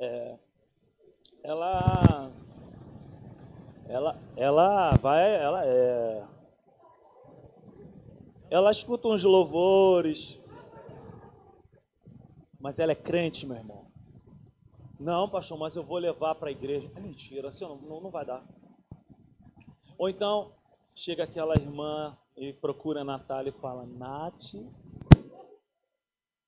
[0.00, 0.38] é
[1.44, 2.32] ela.
[3.88, 6.26] Ela, ela vai, ela é.
[8.50, 10.40] Ela escuta uns louvores,
[12.58, 13.86] mas ela é crente, meu irmão.
[14.98, 16.90] Não, pastor, mas eu vou levar para a igreja.
[16.96, 18.44] É mentira, assim não, não, vai dar.
[19.96, 20.52] Ou então,
[20.92, 24.56] chega aquela irmã e procura a Natália e fala: Nath,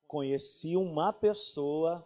[0.08, 2.04] conheci uma pessoa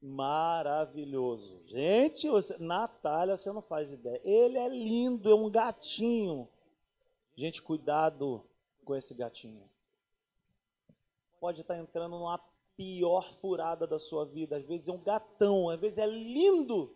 [0.00, 1.62] maravilhoso.
[1.66, 4.20] Gente, você, Natália, você não faz ideia.
[4.24, 6.48] Ele é lindo, é um gatinho.
[7.36, 8.44] Gente, cuidado
[8.84, 9.70] com esse gatinho
[11.40, 12.38] pode estar entrando numa
[12.76, 14.58] pior furada da sua vida.
[14.58, 16.94] Às vezes é um gatão, às vezes é lindo,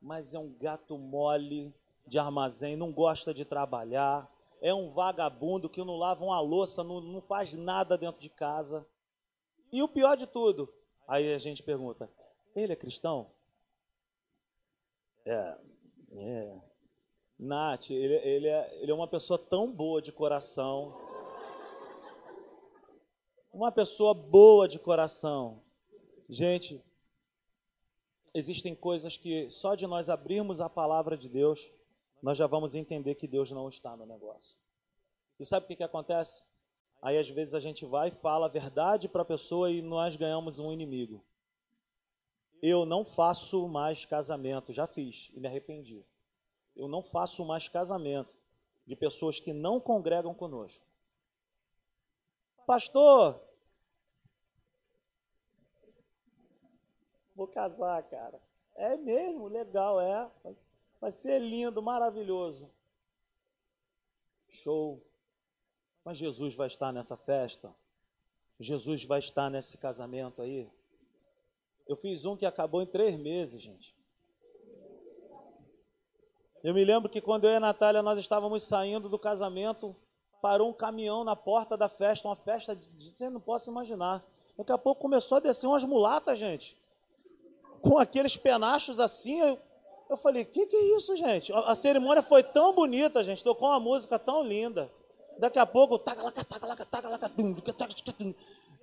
[0.00, 1.74] mas é um gato mole
[2.06, 7.00] de armazém, não gosta de trabalhar, é um vagabundo que não lava uma louça, não,
[7.00, 8.86] não faz nada dentro de casa.
[9.72, 10.72] E o pior de tudo,
[11.12, 12.10] aí a gente pergunta:
[12.54, 13.30] ele é cristão?
[15.24, 15.58] É,
[16.12, 16.60] é.
[17.38, 20.94] Nath, ele, ele, é, ele é uma pessoa tão boa de coração
[23.52, 25.62] uma pessoa boa de coração.
[26.28, 26.82] Gente,
[28.34, 31.70] existem coisas que só de nós abrirmos a palavra de Deus,
[32.22, 34.56] nós já vamos entender que Deus não está no negócio.
[35.38, 36.44] E sabe o que, que acontece?
[37.02, 40.14] Aí às vezes a gente vai e fala a verdade para a pessoa e nós
[40.14, 41.20] ganhamos um inimigo.
[42.62, 46.06] Eu não faço mais casamento, já fiz e me arrependi.
[46.76, 48.38] Eu não faço mais casamento
[48.86, 50.86] de pessoas que não congregam conosco.
[52.64, 53.42] Pastor,
[57.34, 58.40] vou casar, cara.
[58.76, 60.30] É mesmo, legal, é.
[61.00, 62.70] Vai ser lindo, maravilhoso.
[64.48, 65.02] Show.
[66.04, 67.74] Mas Jesus vai estar nessa festa?
[68.58, 70.70] Jesus vai estar nesse casamento aí?
[71.86, 73.94] Eu fiz um que acabou em três meses, gente.
[76.62, 79.96] Eu me lembro que quando eu e a Natália nós estávamos saindo do casamento,
[80.40, 84.24] parou um caminhão na porta da festa, uma festa de você não posso imaginar.
[84.56, 86.78] Daqui a pouco começou a descer umas mulatas, gente,
[87.80, 89.40] com aqueles penachos assim.
[89.40, 89.58] Eu,
[90.08, 91.52] eu falei: que que é isso, gente?
[91.52, 94.90] A, a, cerimônia foi tão bonita, gente, tocou uma música tão linda.
[95.38, 96.00] Daqui a pouco,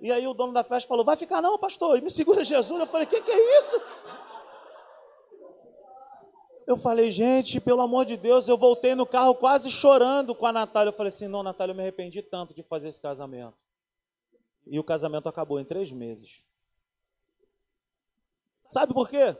[0.00, 2.80] e aí o dono da festa falou: vai ficar não, pastor, e me segura Jesus.
[2.80, 3.80] Eu falei: que que é isso?
[6.66, 10.52] Eu falei, gente, pelo amor de Deus, eu voltei no carro quase chorando com a
[10.52, 10.90] Natália.
[10.90, 13.62] Eu falei assim: não, Natália, eu me arrependi tanto de fazer esse casamento.
[14.66, 16.46] E o casamento acabou em três meses.
[18.68, 19.36] Sabe por quê?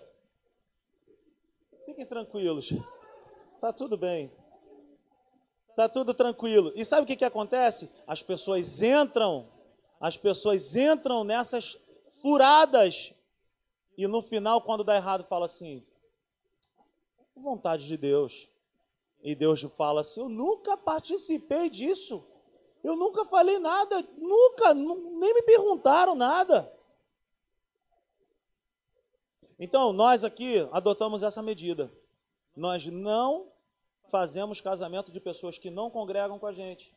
[1.86, 2.72] Fiquem tranquilos.
[3.60, 4.39] Tá tudo bem.
[5.76, 6.72] Tá tudo tranquilo.
[6.74, 7.90] E sabe o que, que acontece?
[8.06, 9.48] As pessoas entram,
[10.00, 11.76] as pessoas entram nessas
[12.20, 13.12] furadas.
[13.96, 15.86] E no final, quando dá errado, fala assim:
[17.40, 18.50] vontade de Deus.
[19.22, 22.24] E Deus fala assim: Eu nunca participei disso.
[22.82, 26.72] Eu nunca falei nada, nunca, nem me perguntaram nada.
[29.58, 31.92] Então, nós aqui adotamos essa medida.
[32.56, 33.52] Nós não
[34.10, 36.94] fazemos casamento de pessoas que não congregam com a gente.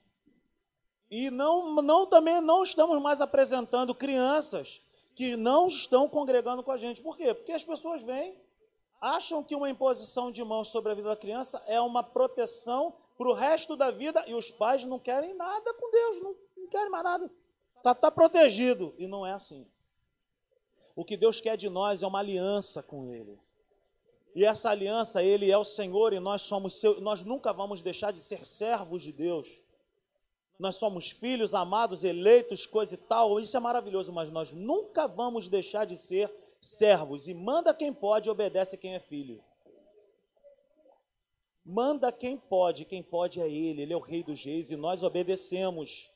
[1.09, 4.81] E não, não também não estamos mais apresentando crianças
[5.15, 7.01] que não estão congregando com a gente.
[7.01, 7.33] Por quê?
[7.33, 8.35] Porque as pessoas vêm,
[8.99, 13.29] acham que uma imposição de mãos sobre a vida da criança é uma proteção para
[13.29, 16.89] o resto da vida e os pais não querem nada com Deus, não, não querem
[16.89, 17.31] mais nada.
[17.77, 18.95] Está tá protegido.
[18.97, 19.67] E não é assim.
[20.95, 23.39] O que Deus quer de nós é uma aliança com Ele.
[24.35, 28.11] E essa aliança, Ele é o Senhor e nós somos seu, nós nunca vamos deixar
[28.11, 29.63] de ser servos de Deus.
[30.57, 35.47] Nós somos filhos amados, eleitos, coisa e tal, isso é maravilhoso, mas nós nunca vamos
[35.47, 37.27] deixar de ser servos.
[37.27, 39.43] E manda quem pode obedece quem é filho.
[41.65, 45.01] Manda quem pode, quem pode é Ele, Ele é o Rei dos Reis e nós
[45.01, 46.11] obedecemos.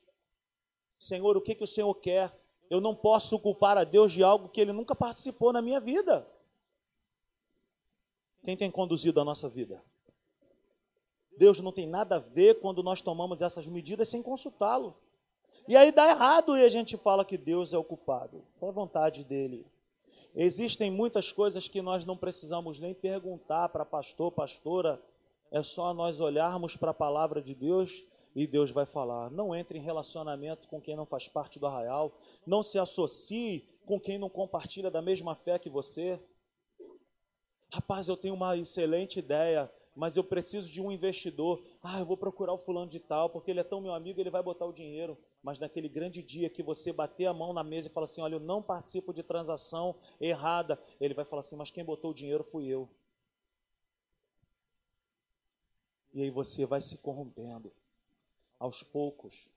[1.00, 2.36] Senhor, o que, que o Senhor quer?
[2.70, 6.28] Eu não posso culpar a Deus de algo que Ele nunca participou na minha vida.
[8.44, 9.84] Quem tem conduzido a nossa vida?
[11.38, 14.96] Deus não tem nada a ver quando nós tomamos essas medidas sem consultá-lo.
[15.68, 18.44] E aí dá errado e a gente fala que Deus é o culpado.
[18.56, 19.66] Foi a vontade dele.
[20.36, 25.02] Existem muitas coisas que nós não precisamos nem perguntar para pastor, pastora.
[25.52, 28.04] É só nós olharmos para a palavra de Deus
[28.36, 29.32] e Deus vai falar.
[29.32, 32.12] Não entre em relacionamento com quem não faz parte do arraial.
[32.46, 36.20] Não se associe com quem não compartilha da mesma fé que você.
[37.72, 41.64] Rapaz, eu tenho uma excelente ideia, mas eu preciso de um investidor.
[41.84, 44.30] Ah, eu vou procurar o fulano de tal, porque ele é tão meu amigo, ele
[44.30, 45.18] vai botar o dinheiro.
[45.44, 48.36] Mas naquele grande dia que você bater a mão na mesa e falar assim: Olha,
[48.36, 52.44] eu não participo de transação errada, ele vai falar assim: Mas quem botou o dinheiro
[52.44, 52.90] fui eu.
[56.14, 57.72] E aí você vai se corrompendo
[58.60, 59.52] aos poucos.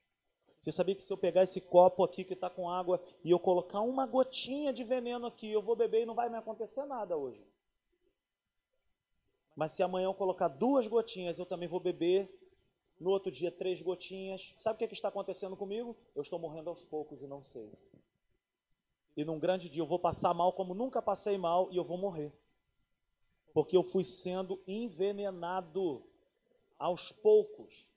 [0.59, 3.39] Você sabia que se eu pegar esse copo aqui que está com água e eu
[3.39, 7.17] colocar uma gotinha de veneno aqui, eu vou beber e não vai me acontecer nada
[7.17, 7.43] hoje.
[9.55, 12.29] Mas se amanhã eu colocar duas gotinhas, eu também vou beber.
[12.99, 14.55] No outro dia, três gotinhas.
[14.57, 15.97] Sabe o que, é que está acontecendo comigo?
[16.15, 17.73] Eu estou morrendo aos poucos e não sei.
[19.17, 21.99] E num grande dia eu vou passar mal como nunca passei mal e eu vou
[21.99, 22.33] morrer.
[23.53, 26.03] Porque eu fui sendo envenenado
[26.79, 27.95] aos poucos.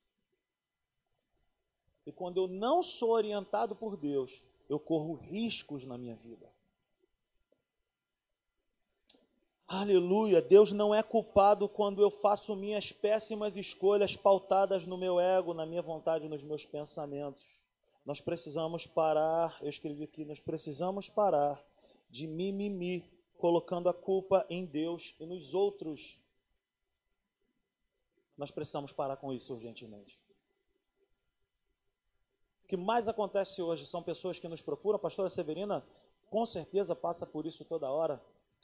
[2.05, 6.52] E quando eu não sou orientado por Deus, eu corro riscos na minha vida.
[9.75, 15.51] Aleluia, Deus não é culpado quando eu faço minhas péssimas escolhas pautadas no meu ego,
[15.51, 17.65] na minha vontade, nos meus pensamentos.
[18.05, 21.59] Nós precisamos parar, eu escrevi aqui, nós precisamos parar
[22.07, 23.03] de mimimi,
[23.39, 26.21] colocando a culpa em Deus e nos outros.
[28.37, 30.21] Nós precisamos parar com isso urgentemente.
[32.63, 35.83] O que mais acontece hoje são pessoas que nos procuram, pastora Severina
[36.29, 38.21] com certeza passa por isso toda hora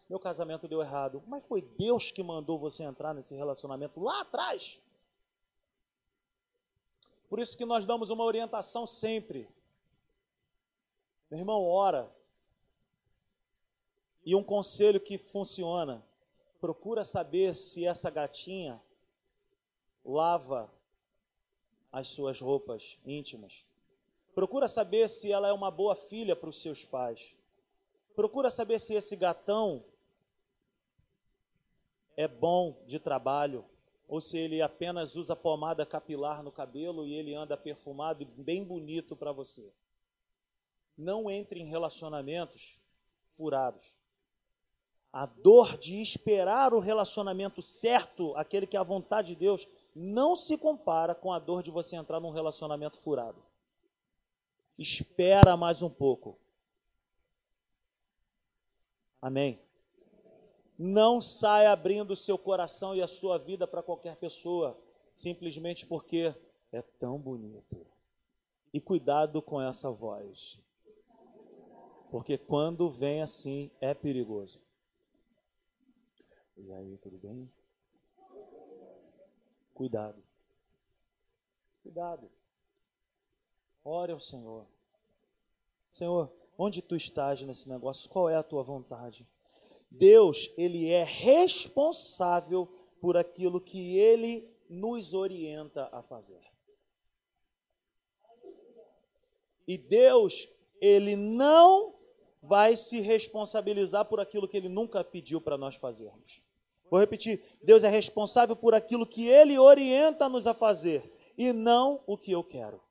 [0.09, 1.21] meu casamento deu errado.
[1.27, 4.81] Mas foi Deus que mandou você entrar nesse relacionamento lá atrás.
[7.29, 9.47] Por isso que nós damos uma orientação sempre.
[11.29, 12.11] Meu irmão, ora.
[14.25, 16.03] E um conselho que funciona.
[16.59, 18.81] Procura saber se essa gatinha
[20.03, 20.69] lava
[21.91, 23.67] as suas roupas íntimas.
[24.33, 27.37] Procura saber se ela é uma boa filha para os seus pais.
[28.15, 29.83] Procura saber se esse gatão
[32.19, 33.63] é bom de trabalho,
[34.05, 38.65] ou se ele apenas usa pomada capilar no cabelo e ele anda perfumado e bem
[38.65, 39.71] bonito para você.
[40.97, 42.77] Não entre em relacionamentos
[43.25, 43.97] furados.
[45.13, 49.65] A dor de esperar o relacionamento certo, aquele que é a vontade de Deus,
[49.95, 53.41] não se compara com a dor de você entrar num relacionamento furado.
[54.77, 56.37] Espera mais um pouco.
[59.21, 59.68] Amém.
[60.81, 64.79] Não saia abrindo o seu coração e a sua vida para qualquer pessoa,
[65.13, 66.33] simplesmente porque
[66.71, 67.85] é tão bonito.
[68.73, 70.57] E cuidado com essa voz.
[72.09, 74.61] Porque quando vem assim, é perigoso.
[76.55, 77.51] E aí, tudo bem?
[79.73, 80.23] Cuidado.
[81.83, 82.31] Cuidado.
[83.83, 84.65] Ore ao Senhor.
[85.89, 88.09] Senhor, onde tu estás nesse negócio?
[88.09, 89.27] Qual é a tua vontade?
[89.91, 92.67] Deus, ele é responsável
[93.01, 96.41] por aquilo que ele nos orienta a fazer.
[99.67, 100.47] E Deus,
[100.81, 101.95] ele não
[102.41, 106.43] vai se responsabilizar por aquilo que ele nunca pediu para nós fazermos.
[106.89, 112.17] Vou repetir: Deus é responsável por aquilo que ele orienta-nos a fazer e não o
[112.17, 112.81] que eu quero.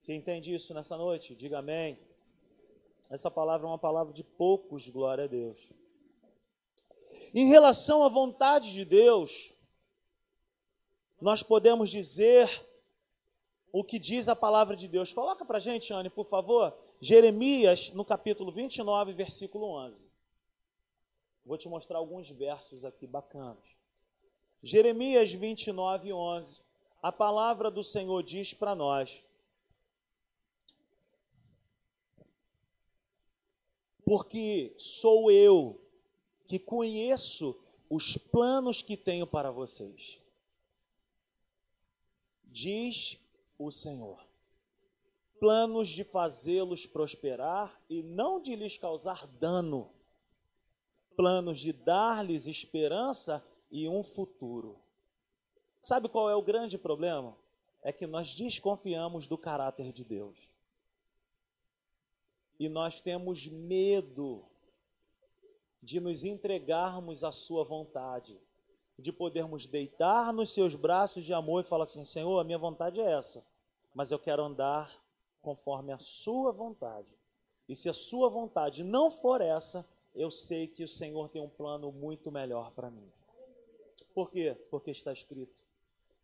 [0.00, 1.34] Você entende isso nessa noite?
[1.34, 1.98] Diga amém.
[3.12, 5.70] Essa palavra é uma palavra de poucos, glória a Deus.
[7.34, 9.52] Em relação à vontade de Deus,
[11.20, 12.48] nós podemos dizer
[13.70, 15.12] o que diz a palavra de Deus.
[15.12, 20.08] Coloca para gente, Anne, por favor, Jeremias, no capítulo 29, versículo 11.
[21.44, 23.76] Vou te mostrar alguns versos aqui bacanas.
[24.62, 26.62] Jeremias 29, 11.
[27.02, 29.22] A palavra do Senhor diz para nós:
[34.04, 35.80] Porque sou eu
[36.44, 40.18] que conheço os planos que tenho para vocês.
[42.44, 43.18] Diz
[43.58, 44.26] o Senhor.
[45.38, 49.90] Planos de fazê-los prosperar e não de lhes causar dano.
[51.16, 54.78] Planos de dar-lhes esperança e um futuro.
[55.80, 57.36] Sabe qual é o grande problema?
[57.82, 60.54] É que nós desconfiamos do caráter de Deus.
[62.58, 64.44] E nós temos medo
[65.82, 68.40] de nos entregarmos à Sua vontade,
[68.98, 73.00] de podermos deitar nos Seus braços de amor e falar assim: Senhor, a minha vontade
[73.00, 73.44] é essa,
[73.94, 75.02] mas eu quero andar
[75.40, 77.16] conforme a Sua vontade.
[77.68, 79.84] E se a Sua vontade não for essa,
[80.14, 83.10] eu sei que o Senhor tem um plano muito melhor para mim.
[84.14, 84.54] Por quê?
[84.70, 85.64] Porque está escrito: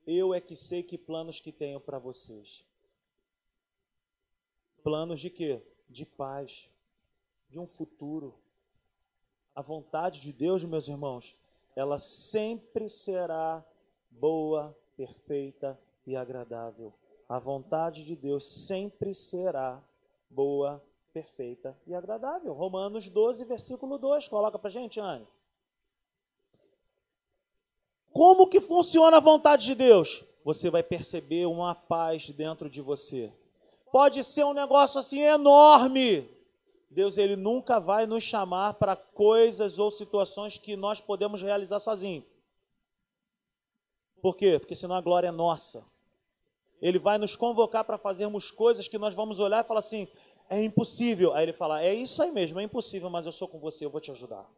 [0.06, 2.66] Eu é que sei que planos que tenho para vocês.
[4.82, 5.62] Planos de quê?
[5.88, 6.70] De paz,
[7.48, 8.34] de um futuro
[9.58, 11.36] a vontade de Deus, meus irmãos,
[11.74, 13.66] ela sempre será
[14.08, 15.76] boa, perfeita
[16.06, 16.94] e agradável.
[17.28, 19.82] A vontade de Deus sempre será
[20.30, 20.80] boa,
[21.12, 22.52] perfeita e agradável.
[22.52, 24.28] Romanos 12, versículo 2.
[24.28, 25.26] Coloca para gente, Anne.
[28.12, 30.24] Como que funciona a vontade de Deus?
[30.44, 33.32] Você vai perceber uma paz dentro de você.
[33.98, 36.30] Pode ser um negócio assim enorme,
[36.88, 42.24] Deus ele nunca vai nos chamar para coisas ou situações que nós podemos realizar sozinhos.
[44.22, 44.56] Por quê?
[44.56, 45.84] Porque senão a glória é nossa.
[46.80, 50.06] Ele vai nos convocar para fazermos coisas que nós vamos olhar e falar assim:
[50.48, 51.34] é impossível.
[51.34, 53.90] Aí ele fala: é isso aí mesmo, é impossível, mas eu sou com você, eu
[53.90, 54.48] vou te ajudar.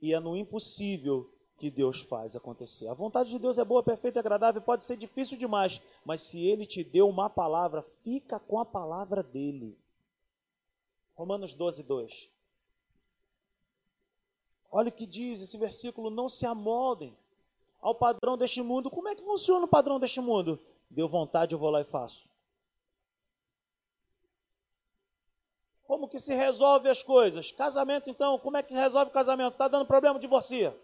[0.00, 2.88] E é no impossível que Deus faz acontecer.
[2.88, 6.66] A vontade de Deus é boa, perfeita agradável, pode ser difícil demais, mas se ele
[6.66, 9.78] te deu uma palavra, fica com a palavra dele.
[11.14, 12.30] Romanos 12, 2.
[14.70, 17.16] Olha o que diz esse versículo: não se amoldem
[17.80, 18.90] ao padrão deste mundo.
[18.90, 20.60] Como é que funciona o padrão deste mundo?
[20.90, 22.28] Deu vontade, eu vou lá e faço.
[25.86, 27.52] Como que se resolve as coisas?
[27.52, 29.52] Casamento, então, como é que resolve o casamento?
[29.52, 30.76] Está dando problema, divorcia.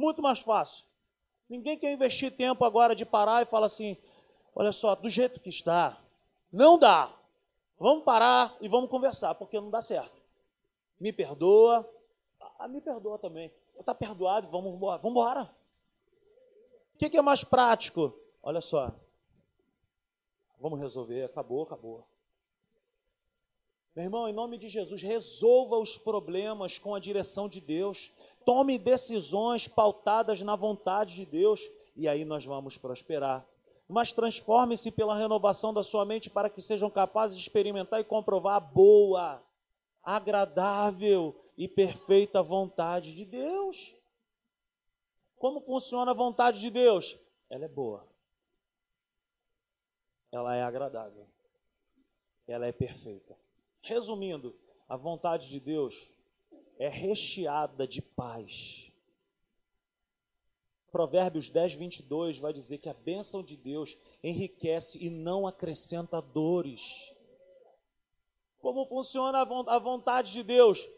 [0.00, 0.86] Muito mais fácil.
[1.46, 3.98] Ninguém quer investir tempo agora de parar e falar assim:
[4.54, 5.94] olha só, do jeito que está,
[6.50, 7.12] não dá.
[7.78, 10.22] Vamos parar e vamos conversar, porque não dá certo.
[10.98, 11.86] Me perdoa.
[12.58, 13.52] Ah, me perdoa também.
[13.78, 15.02] Está perdoado, vamos embora.
[15.02, 15.42] Vamos embora.
[16.94, 18.18] O que, que é mais prático?
[18.42, 18.94] Olha só.
[20.58, 21.24] Vamos resolver.
[21.24, 22.06] Acabou, acabou.
[24.00, 28.10] Meu irmão, em nome de Jesus, resolva os problemas com a direção de Deus.
[28.46, 31.60] Tome decisões pautadas na vontade de Deus
[31.94, 33.46] e aí nós vamos prosperar.
[33.86, 38.56] Mas transforme-se pela renovação da sua mente para que sejam capazes de experimentar e comprovar
[38.56, 39.44] a boa,
[40.02, 43.94] agradável e perfeita vontade de Deus.
[45.36, 47.18] Como funciona a vontade de Deus?
[47.50, 48.08] Ela é boa.
[50.32, 51.28] Ela é agradável.
[52.48, 53.38] Ela é perfeita.
[53.82, 54.56] Resumindo,
[54.88, 56.14] a vontade de Deus
[56.78, 58.92] é recheada de paz.
[60.90, 67.14] Provérbios 10, 22 vai dizer que a bênção de Deus enriquece e não acrescenta dores.
[68.58, 70.88] Como funciona a vontade de Deus?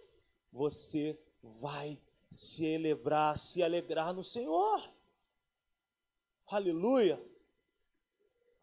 [0.51, 4.83] Você vai celebrar, se alegrar no Senhor.
[6.47, 7.23] Aleluia.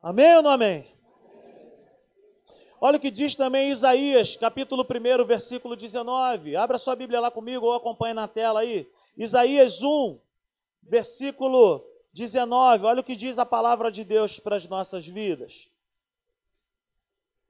[0.02, 0.99] Amém ou não amém?
[2.82, 6.56] Olha o que diz também Isaías, capítulo 1, versículo 19.
[6.56, 8.90] Abra sua Bíblia lá comigo ou acompanhe na tela aí.
[9.18, 10.18] Isaías 1,
[10.84, 12.86] versículo 19.
[12.86, 15.70] Olha o que diz a palavra de Deus para as nossas vidas.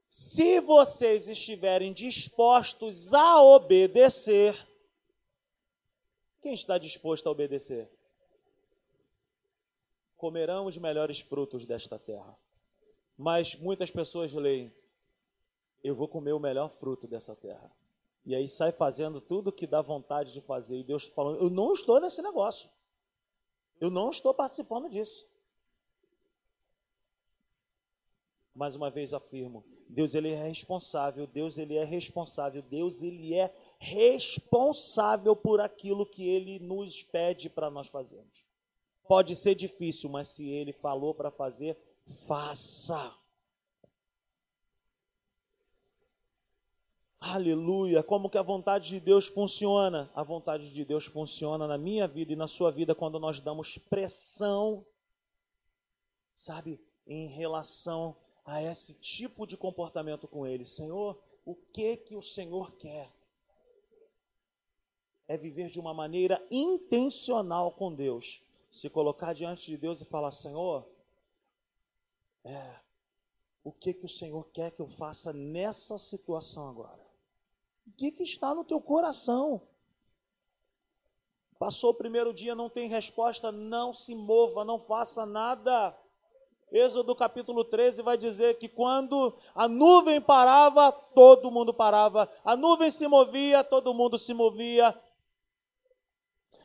[0.08, 4.56] se vocês estiverem dispostos a obedecer,
[6.40, 7.88] quem está disposto a obedecer?
[10.16, 12.36] Comerão os melhores frutos desta terra.
[13.16, 14.74] Mas muitas pessoas leem:
[15.82, 17.70] eu vou comer o melhor fruto dessa terra.
[18.24, 20.78] E aí sai fazendo tudo que dá vontade de fazer.
[20.78, 22.68] E Deus falando: eu não estou nesse negócio.
[23.80, 25.26] Eu não estou participando disso.
[28.54, 33.50] Mais uma vez afirmo, Deus ele é responsável, Deus ele é responsável, Deus ele é
[33.78, 38.44] responsável por aquilo que ele nos pede para nós fazermos.
[39.08, 41.76] Pode ser difícil, mas se ele falou para fazer,
[42.26, 43.19] faça.
[47.20, 48.02] Aleluia!
[48.02, 50.10] Como que a vontade de Deus funciona?
[50.14, 53.76] A vontade de Deus funciona na minha vida e na sua vida quando nós damos
[53.76, 54.84] pressão,
[56.34, 60.64] sabe, em relação a esse tipo de comportamento com Ele.
[60.64, 63.12] Senhor, o que que o Senhor quer?
[65.28, 68.42] É viver de uma maneira intencional com Deus.
[68.70, 70.88] Se colocar diante de Deus e falar, Senhor,
[72.44, 72.80] é,
[73.62, 77.09] o que que o Senhor quer que eu faça nessa situação agora?
[77.90, 79.60] O que, que está no teu coração?
[81.58, 85.94] Passou o primeiro dia, não tem resposta, não se mova, não faça nada.
[86.72, 92.30] Êxodo capítulo 13 vai dizer que quando a nuvem parava, todo mundo parava.
[92.44, 94.96] A nuvem se movia, todo mundo se movia.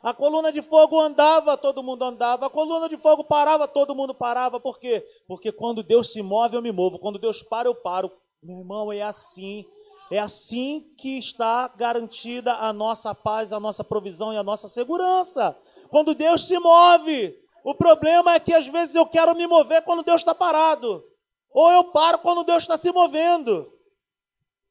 [0.02, 2.46] A coluna de fogo andava, todo mundo andava.
[2.46, 4.60] A coluna de fogo parava, todo mundo parava.
[4.60, 5.04] Por quê?
[5.26, 7.00] Porque quando Deus se move, eu me movo.
[7.00, 8.10] Quando Deus para, eu paro.
[8.40, 9.66] Meu irmão, é assim.
[10.10, 15.56] É assim que está garantida a nossa paz, a nossa provisão e a nossa segurança.
[15.88, 17.44] Quando Deus se move.
[17.64, 21.04] O problema é que às vezes eu quero me mover quando Deus está parado.
[21.50, 23.72] Ou eu paro quando Deus está se movendo.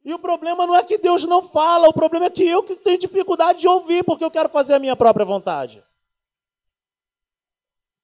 [0.06, 2.76] E o problema não é que Deus não fala, o problema é que eu que
[2.76, 5.84] tenho dificuldade de ouvir, porque eu quero fazer a minha própria vontade.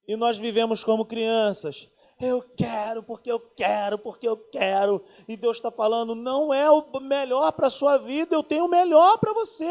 [0.08, 1.88] E nós vivemos como crianças.
[2.24, 5.04] Eu quero, porque eu quero, porque eu quero.
[5.26, 8.70] E Deus está falando: não é o melhor para a sua vida, eu tenho o
[8.70, 9.66] melhor para você.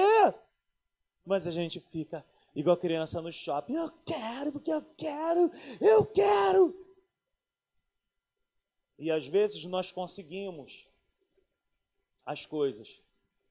[1.26, 5.50] Mas a gente fica igual criança no shopping: eu quero, porque eu quero,
[5.80, 6.76] eu quero.
[9.00, 10.90] E às vezes nós conseguimos
[12.26, 13.02] as coisas.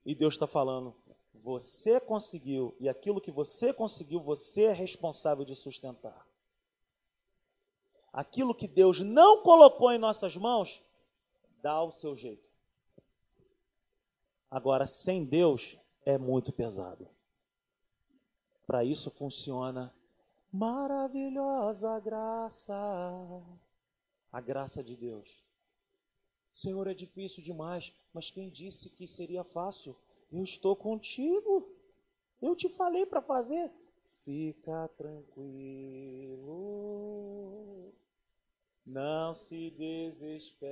[0.05, 0.95] E Deus está falando:
[1.33, 6.30] você conseguiu, e aquilo que você conseguiu, você é responsável de sustentar.
[8.13, 10.83] Aquilo que Deus não colocou em nossas mãos,
[11.63, 12.51] dá o seu jeito.
[14.51, 17.09] Agora, sem Deus, é muito pesado.
[18.67, 19.95] Para isso funciona
[20.53, 22.75] maravilhosa graça,
[24.33, 25.47] a graça de Deus.
[26.53, 29.97] Senhor, é difícil demais, mas quem disse que seria fácil?
[30.33, 31.73] Eu estou contigo.
[32.43, 33.73] Eu te falei para fazer.
[34.01, 36.41] Fica tranquilo.
[38.91, 40.71] Não se desespera.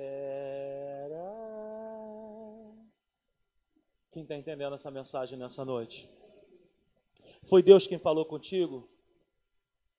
[4.11, 6.09] Quem está entendendo essa mensagem nessa noite?
[7.43, 8.89] Foi Deus quem falou contigo?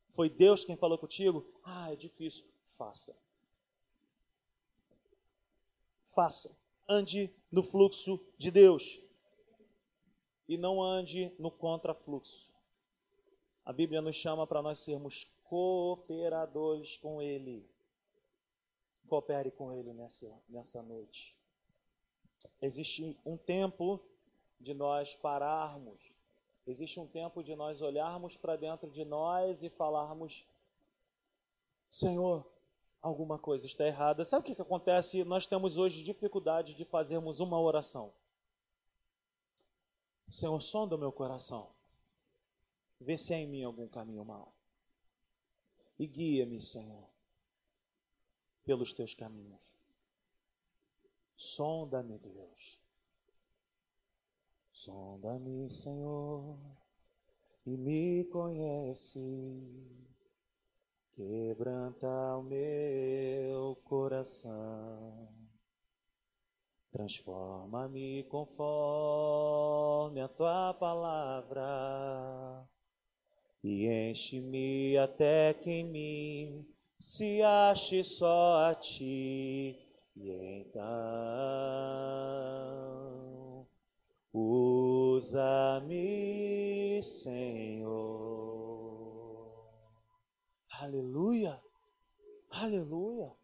[0.08, 1.46] Foi Deus quem falou contigo?
[1.64, 2.44] Ah, é difícil.
[2.62, 3.16] Faça
[6.10, 6.50] faça.
[6.88, 9.00] Ande no fluxo de Deus
[10.48, 12.52] e não ande no contrafluxo.
[13.64, 17.64] A Bíblia nos chama para nós sermos cooperadores com Ele.
[19.10, 21.36] Coopere com Ele nessa, nessa noite.
[22.62, 24.00] Existe um tempo
[24.60, 26.22] de nós pararmos,
[26.64, 30.46] existe um tempo de nós olharmos para dentro de nós e falarmos:
[31.88, 32.46] Senhor,
[33.02, 34.24] alguma coisa está errada.
[34.24, 35.24] Sabe o que, que acontece?
[35.24, 38.12] Nós temos hoje dificuldade de fazermos uma oração.
[40.28, 41.68] Senhor, sonda o meu coração.
[43.00, 44.54] Vê se há em mim algum caminho mau.
[45.98, 47.09] E guia-me, Senhor,
[48.64, 49.76] pelos teus caminhos.
[51.34, 52.80] Sonda-me, Deus.
[54.70, 56.58] Sonda-me, Senhor,
[57.66, 60.00] e me conhece
[61.20, 65.28] quebranta o meu coração.
[66.90, 72.68] Transforma-me conforme a tua palavra
[73.62, 76.69] e enche-me até que em mim
[77.00, 79.78] se ache só a ti.
[80.14, 80.30] E
[80.60, 80.76] então
[84.32, 85.82] usa-me,
[87.02, 88.20] Senhor
[90.80, 91.62] Aleluia.
[92.50, 93.34] Aleluia.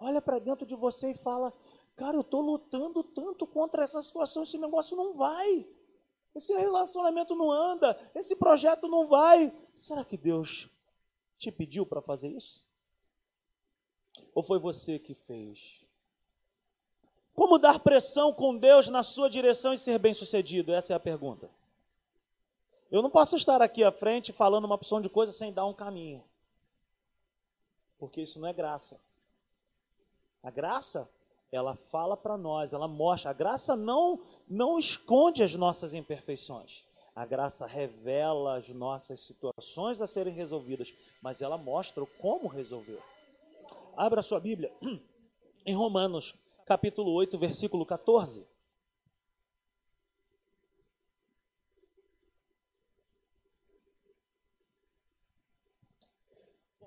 [0.00, 1.52] Olha para dentro de você e fala:
[1.96, 5.68] Cara, eu estou lutando tanto contra essa situação, esse negócio não vai.
[6.34, 9.52] Esse relacionamento não anda, esse projeto não vai.
[9.74, 10.68] Será que Deus
[11.38, 12.64] te pediu para fazer isso?
[14.34, 15.86] Ou foi você que fez?
[17.34, 20.72] Como dar pressão com Deus na sua direção e ser bem-sucedido?
[20.72, 21.50] Essa é a pergunta.
[22.90, 25.74] Eu não posso estar aqui à frente falando uma opção de coisa sem dar um
[25.74, 26.22] caminho.
[27.98, 29.00] Porque isso não é graça.
[30.42, 31.10] A graça,
[31.50, 33.30] ela fala para nós, ela mostra.
[33.30, 36.84] A graça não não esconde as nossas imperfeições.
[37.16, 40.92] A graça revela as nossas situações a serem resolvidas,
[41.22, 43.00] mas ela mostra como resolver.
[43.96, 44.72] Abra sua Bíblia
[45.64, 46.34] em Romanos,
[46.66, 48.46] capítulo 8, versículo 14.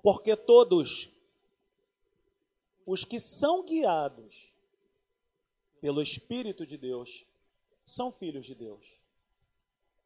[0.02, 1.10] Porque todos
[2.86, 4.56] os que são guiados
[5.80, 7.26] pelo Espírito de Deus
[7.84, 9.00] são filhos de Deus.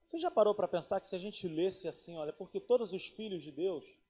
[0.04, 3.06] Você já parou para pensar que se a gente lesse assim, olha, porque todos os
[3.06, 4.01] filhos de Deus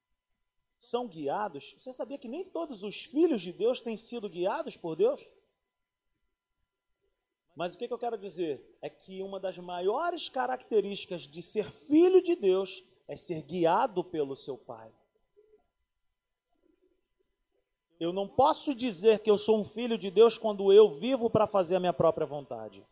[0.83, 4.97] são guiados, você sabia que nem todos os filhos de Deus têm sido guiados por
[4.97, 5.33] Deus?
[7.55, 8.77] Mas o que, eu quero dizer?
[8.83, 14.35] É que uma das maiores características de ser filho de Deus é ser guiado pelo
[14.35, 14.93] seu Pai.
[18.01, 21.47] Eu não posso dizer que eu sou um filho de Deus quando eu vivo para
[21.47, 22.85] fazer a minha própria vontade.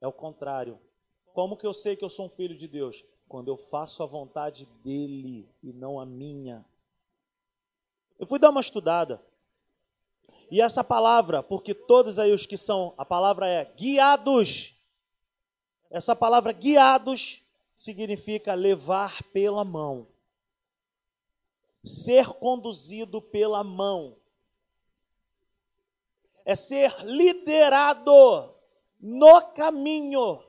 [0.00, 0.80] É o contrário.
[1.34, 3.04] Como que eu sei que eu sou um filho de Deus?
[3.28, 6.64] Quando eu faço a vontade dele e não a minha.
[8.18, 9.22] Eu fui dar uma estudada.
[10.50, 14.76] E essa palavra, porque todos aí os que são, a palavra é guiados.
[15.90, 20.06] Essa palavra guiados significa levar pela mão
[21.88, 24.16] ser conduzido pela mão,
[26.44, 28.54] é ser liderado
[29.00, 30.42] no caminho.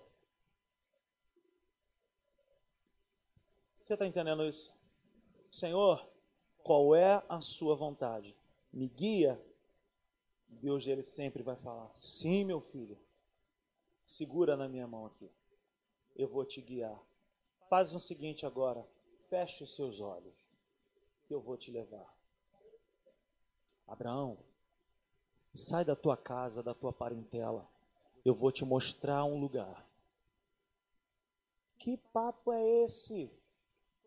[3.89, 4.71] Você está entendendo isso?
[5.49, 6.07] Senhor,
[6.61, 8.37] qual é a sua vontade?
[8.71, 9.43] Me guia.
[10.47, 12.99] Deus ele sempre vai falar: Sim, meu filho,
[14.05, 15.31] segura na minha mão aqui,
[16.15, 17.03] eu vou te guiar.
[17.67, 18.87] Faz o seguinte agora,
[19.23, 20.53] feche os seus olhos
[21.25, 22.15] que eu vou te levar.
[23.87, 24.37] Abraão,
[25.51, 27.67] sai da tua casa, da tua parentela.
[28.23, 29.83] Eu vou te mostrar um lugar.
[31.79, 33.38] Que papo é esse?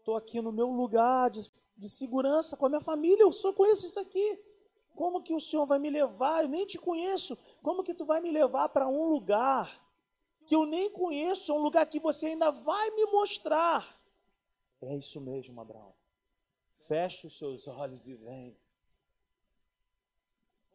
[0.03, 3.23] Estou aqui no meu lugar de, de segurança com a minha família.
[3.23, 4.45] Eu só conheço isso aqui.
[4.97, 6.43] Como que o Senhor vai me levar?
[6.43, 7.39] Eu nem te conheço.
[7.63, 9.71] Como que tu vai me levar para um lugar
[10.45, 13.97] que eu nem conheço, um lugar que você ainda vai me mostrar?
[14.81, 15.95] É isso mesmo, Abraão.
[16.73, 18.59] Feche os seus olhos e vem.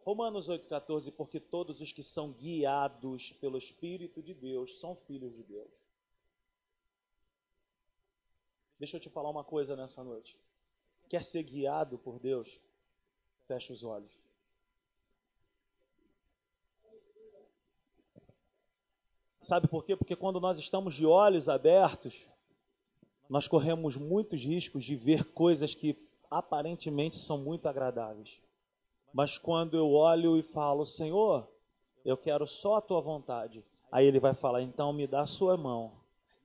[0.06, 5.44] Romanos 8,14, porque todos os que são guiados pelo Espírito de Deus são filhos de
[5.44, 5.97] Deus.
[8.80, 10.40] Deixa eu te falar uma coisa nessa noite.
[11.10, 12.62] Quer ser guiado por Deus?
[13.44, 14.24] Feche os olhos.
[19.40, 19.96] Sabe por quê?
[19.96, 22.30] Porque quando nós estamos de olhos abertos,
[23.30, 25.98] nós corremos muitos riscos de ver coisas que
[26.30, 28.42] aparentemente são muito agradáveis.
[29.14, 31.48] Mas quando eu olho e falo, Senhor,
[32.04, 35.58] eu quero só a tua vontade, aí ele vai falar, então me dá a sua
[35.58, 35.94] mão,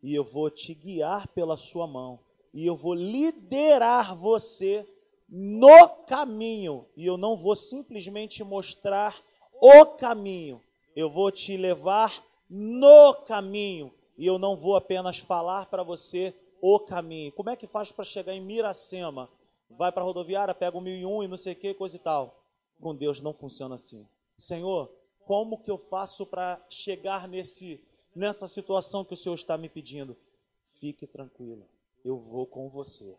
[0.03, 2.19] e eu vou te guiar pela sua mão,
[2.53, 4.87] e eu vou liderar você
[5.29, 9.17] no caminho, e eu não vou simplesmente mostrar
[9.61, 10.63] o caminho,
[10.97, 12.13] eu vou te levar
[12.51, 17.33] no caminho, e eu não vou apenas falar para você o caminho.
[17.33, 19.29] Como é que faz para chegar em Miracema?
[19.71, 22.45] Vai para a rodoviária, pega o 1001 e não sei o que, coisa e tal.
[22.81, 24.07] Com Deus não funciona assim.
[24.37, 24.93] Senhor,
[25.25, 27.83] como que eu faço para chegar nesse,
[28.15, 30.17] nessa situação que o Senhor está me pedindo?
[30.63, 31.69] Fique tranquilo,
[32.05, 33.17] eu vou com você.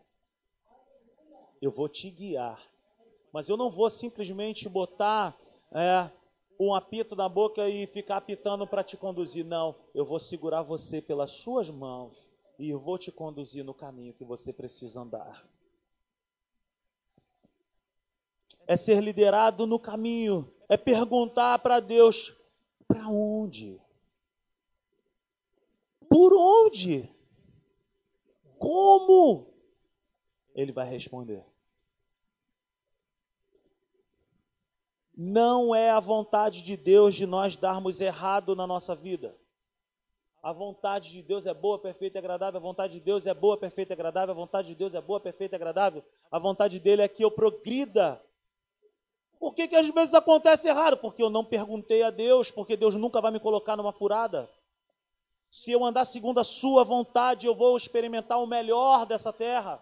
[1.60, 2.60] Eu vou te guiar.
[3.32, 5.36] Mas eu não vou simplesmente botar
[5.72, 6.10] é,
[6.58, 9.44] um apito na boca e ficar apitando para te conduzir.
[9.44, 12.28] Não, eu vou segurar você pelas suas mãos
[12.58, 15.44] e eu vou te conduzir no caminho que você precisa andar.
[18.66, 22.34] É ser liderado no caminho, é perguntar para Deus:
[22.86, 23.83] para onde?
[26.14, 27.12] Por onde?
[28.56, 29.52] Como?
[30.54, 31.44] Ele vai responder.
[35.12, 39.36] Não é a vontade de Deus de nós darmos errado na nossa vida.
[40.40, 42.60] A vontade de Deus é boa, perfeita e agradável.
[42.60, 44.34] A vontade de Deus é boa, perfeita e agradável.
[44.34, 46.04] A vontade de Deus é boa, perfeita e agradável.
[46.30, 48.24] A vontade dele é que eu progrida.
[49.40, 50.96] Por que, que às vezes acontece errado?
[50.98, 54.48] Porque eu não perguntei a Deus, porque Deus nunca vai me colocar numa furada.
[55.54, 59.80] Se eu andar segundo a Sua vontade, eu vou experimentar o melhor dessa terra.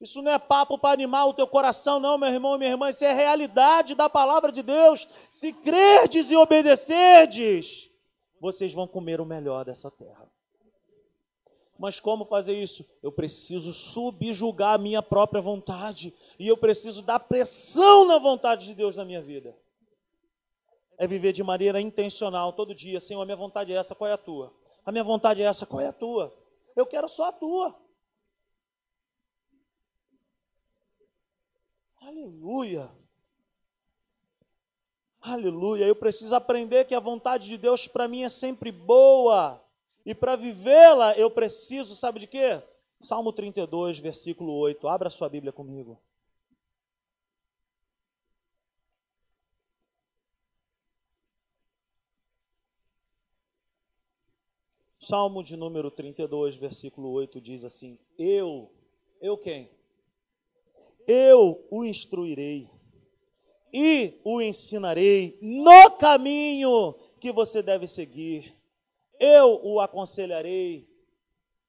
[0.00, 2.88] Isso não é papo para animar o teu coração, não, meu irmão e minha irmã.
[2.88, 5.08] Isso é realidade da palavra de Deus.
[5.32, 7.90] Se crerdes e obedecerdes,
[8.40, 10.30] vocês vão comer o melhor dessa terra.
[11.76, 12.86] Mas como fazer isso?
[13.02, 16.14] Eu preciso subjugar a minha própria vontade.
[16.38, 19.56] E eu preciso dar pressão na vontade de Deus na minha vida.
[21.02, 23.00] É viver de maneira intencional todo dia.
[23.00, 24.54] Senhor, a minha vontade é essa, qual é a tua?
[24.86, 26.32] A minha vontade é essa, qual é a tua?
[26.76, 27.76] Eu quero só a tua.
[32.02, 32.88] Aleluia.
[35.20, 35.86] Aleluia.
[35.86, 39.60] Eu preciso aprender que a vontade de Deus para mim é sempre boa.
[40.06, 42.62] E para vivê-la, eu preciso, sabe de quê?
[43.00, 44.86] Salmo 32, versículo 8.
[44.86, 46.00] Abra sua Bíblia comigo.
[55.04, 58.70] Salmo de número 32, versículo 8 diz assim: Eu,
[59.20, 59.70] eu quem?
[61.06, 62.70] Eu o instruirei
[63.72, 68.62] e o ensinarei no caminho que você deve seguir
[69.22, 70.90] eu o aconselharei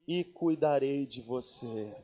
[0.08, 1.96] e cuidarei de você.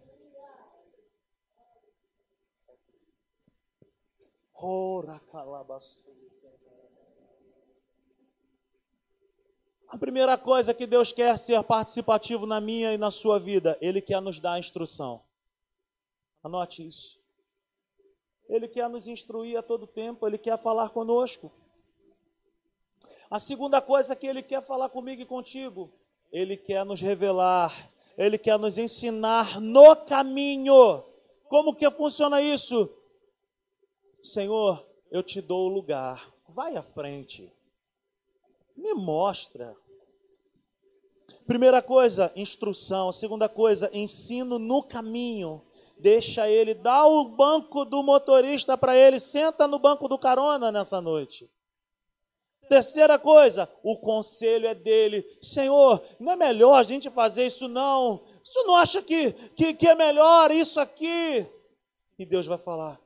[4.53, 5.19] Ora,
[9.89, 13.99] A primeira coisa que Deus quer ser participativo na minha e na sua vida, Ele
[13.99, 15.23] quer nos dar a instrução.
[16.43, 17.19] Anote isso.
[18.47, 21.51] Ele quer nos instruir a todo tempo, Ele quer falar conosco.
[23.29, 25.93] A segunda coisa que ele quer falar comigo e contigo,
[26.31, 27.71] ele quer nos revelar,
[28.17, 31.03] ele quer nos ensinar no caminho.
[31.47, 32.91] Como que funciona isso?
[34.23, 36.27] Senhor, eu te dou o lugar.
[36.47, 37.53] Vai à frente.
[38.79, 39.75] Me mostra.
[41.45, 43.11] Primeira coisa, instrução.
[43.11, 45.61] Segunda coisa, ensino no caminho.
[45.97, 51.01] Deixa ele, dá o banco do motorista para ele, senta no banco do carona nessa
[51.01, 51.51] noite.
[52.69, 55.25] Terceira coisa, o conselho é dele.
[55.41, 58.21] Senhor, não é melhor a gente fazer isso não?
[58.41, 61.45] Você não acha que, que, que é melhor isso aqui?
[62.17, 62.97] E Deus vai falar: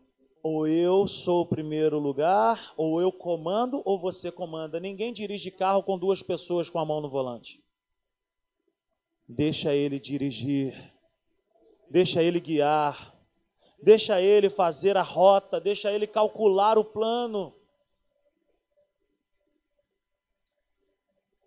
[0.43, 4.77] ou eu sou o primeiro lugar, ou eu comando, ou você comanda.
[4.77, 7.63] Ninguém dirige carro com duas pessoas com a mão no volante.
[9.25, 10.93] Deixa ele dirigir,
[11.89, 13.17] deixa ele guiar,
[13.81, 17.55] deixa ele fazer a rota, deixa ele calcular o plano.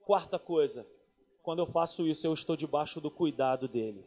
[0.07, 0.87] Quarta coisa,
[1.43, 4.07] quando eu faço isso, eu estou debaixo do cuidado dele.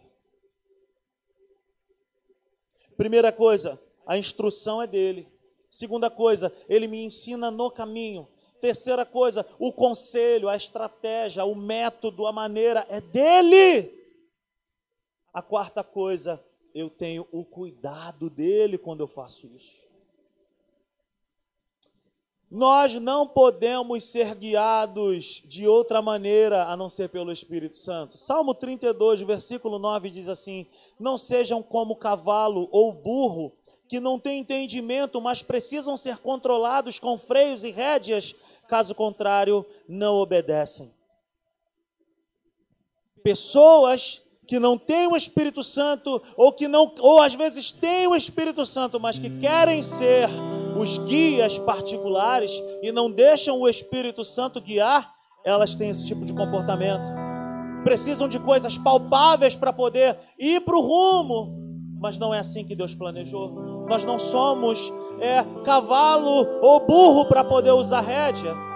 [2.97, 3.79] Primeira coisa,
[4.10, 5.32] a instrução é dele.
[5.70, 8.28] Segunda coisa, ele me ensina no caminho.
[8.60, 13.88] Terceira coisa, o conselho, a estratégia, o método, a maneira é dele.
[15.32, 16.43] A quarta coisa,
[16.74, 19.88] eu tenho o cuidado dele quando eu faço isso.
[22.49, 28.18] Nós não podemos ser guiados de outra maneira a não ser pelo Espírito Santo.
[28.18, 30.66] Salmo 32, versículo 9 diz assim:
[30.99, 33.53] Não sejam como cavalo ou burro,
[33.89, 38.35] que não têm entendimento, mas precisam ser controlados com freios e rédeas,
[38.67, 40.93] caso contrário, não obedecem.
[43.23, 48.15] Pessoas que não têm o Espírito Santo, ou que não, ou às vezes têm o
[48.15, 50.29] Espírito Santo, mas que querem ser
[50.79, 55.11] os guias particulares e não deixam o Espírito Santo guiar,
[55.43, 57.09] elas têm esse tipo de comportamento.
[57.83, 62.75] Precisam de coisas palpáveis para poder ir para o rumo, mas não é assim que
[62.75, 63.78] Deus planejou.
[63.89, 68.69] Nós não somos é, cavalo ou burro para poder usar rédea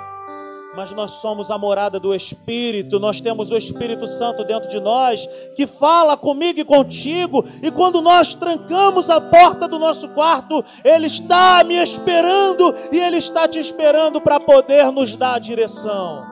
[0.76, 5.28] mas nós somos a morada do Espírito, nós temos o Espírito Santo dentro de nós,
[5.56, 11.06] que fala comigo e contigo, e quando nós trancamos a porta do nosso quarto, Ele
[11.06, 16.26] está me esperando e Ele está te esperando para poder nos dar a direção.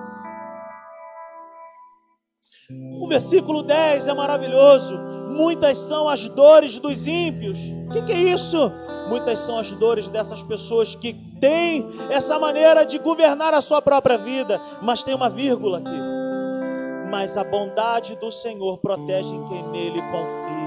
[3.01, 5.10] O versículo 10 é maravilhoso.
[5.31, 7.57] Muitas são as dores dos ímpios.
[7.87, 8.71] O que, que é isso?
[9.07, 14.17] Muitas são as dores dessas pessoas que têm essa maneira de governar a sua própria
[14.17, 17.09] vida, mas tem uma vírgula aqui.
[17.09, 20.61] Mas a bondade do Senhor protege quem nele confia.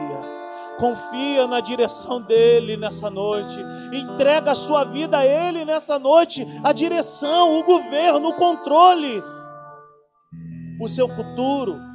[0.79, 3.57] Confia na direção dele nessa noite.
[3.93, 6.47] Entrega a sua vida a ele nessa noite.
[6.63, 9.23] A direção, o governo, o controle.
[10.81, 11.94] O seu futuro.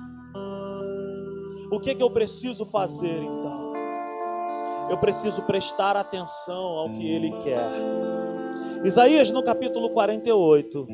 [1.71, 3.69] O que, é que eu preciso fazer então?
[4.89, 7.69] eu preciso prestar atenção ao que Ele quer.
[8.83, 10.87] Isaías no capítulo 48.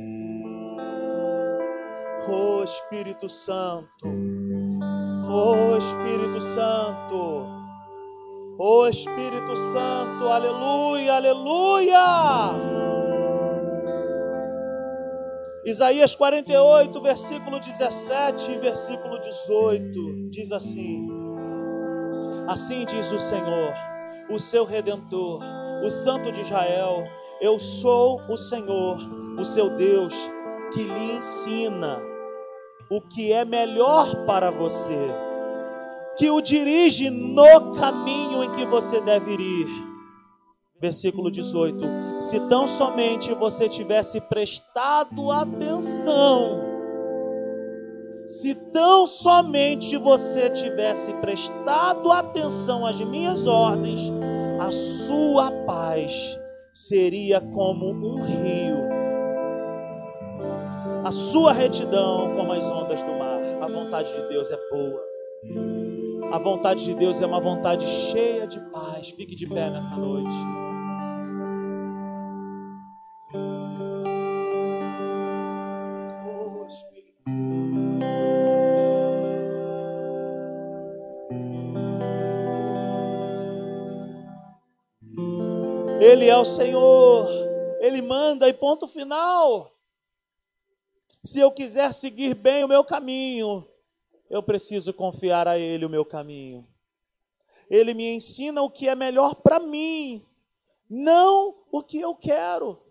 [2.28, 4.08] Oh Espírito Santo,
[5.30, 7.46] oh Espírito Santo,
[8.58, 12.85] oh Espírito Santo, aleluia, aleluia.
[15.66, 21.08] Isaías 48, versículo 17 e versículo 18, diz assim:
[22.48, 23.74] Assim diz o Senhor,
[24.30, 25.42] o seu redentor,
[25.84, 27.08] o Santo de Israel:
[27.42, 28.98] Eu sou o Senhor,
[29.40, 30.14] o seu Deus,
[30.72, 32.00] que lhe ensina
[32.88, 35.10] o que é melhor para você,
[36.16, 39.85] que o dirige no caminho em que você deve ir.
[40.80, 41.80] Versículo 18:
[42.20, 46.76] Se tão somente você tivesse prestado atenção,
[48.28, 54.12] se tão somente você tivesse prestado atenção às minhas ordens,
[54.60, 56.40] a sua paz
[56.74, 58.78] seria como um rio,
[61.06, 63.36] a sua retidão como as ondas do mar.
[63.62, 65.02] A vontade de Deus é boa,
[66.32, 69.10] a vontade de Deus é uma vontade cheia de paz.
[69.12, 70.36] Fique de pé nessa noite.
[86.02, 87.28] Ele é o Senhor,
[87.82, 89.72] Ele manda e ponto final.
[91.24, 93.68] Se eu quiser seguir bem o meu caminho,
[94.30, 96.68] eu preciso confiar a Ele o meu caminho.
[97.70, 100.26] Ele me ensina o que é melhor para mim,
[100.90, 102.82] não o que eu quero.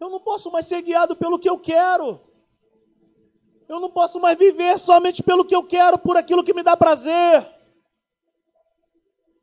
[0.00, 2.20] Eu não posso mais ser guiado pelo que eu quero.
[3.68, 6.76] Eu não posso mais viver somente pelo que eu quero, por aquilo que me dá
[6.76, 7.62] prazer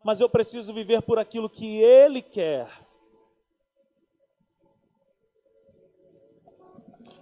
[0.04, 2.68] mas eu preciso viver por aquilo que Ele quer.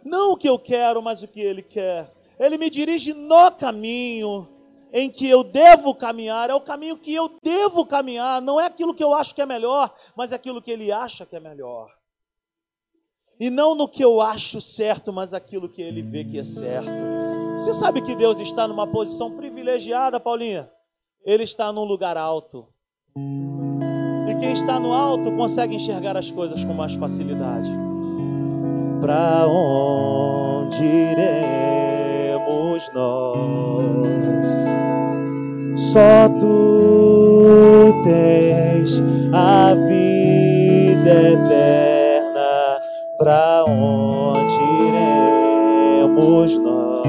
[0.05, 2.09] Não o que eu quero, mas o que Ele quer.
[2.39, 4.47] Ele me dirige no caminho
[4.93, 8.93] em que eu devo caminhar, é o caminho que eu devo caminhar, não é aquilo
[8.93, 11.89] que eu acho que é melhor, mas é aquilo que Ele acha que é melhor.
[13.39, 17.03] E não no que eu acho certo, mas aquilo que Ele vê que é certo.
[17.53, 20.69] Você sabe que Deus está numa posição privilegiada, Paulinha?
[21.25, 22.67] Ele está num lugar alto.
[24.27, 27.69] E quem está no alto consegue enxergar as coisas com mais facilidade.
[29.01, 30.83] Para onde
[32.77, 34.47] iremos nós?
[35.75, 39.03] Só tu tens
[39.33, 42.79] a vida eterna.
[43.17, 47.07] Para onde iremos nós?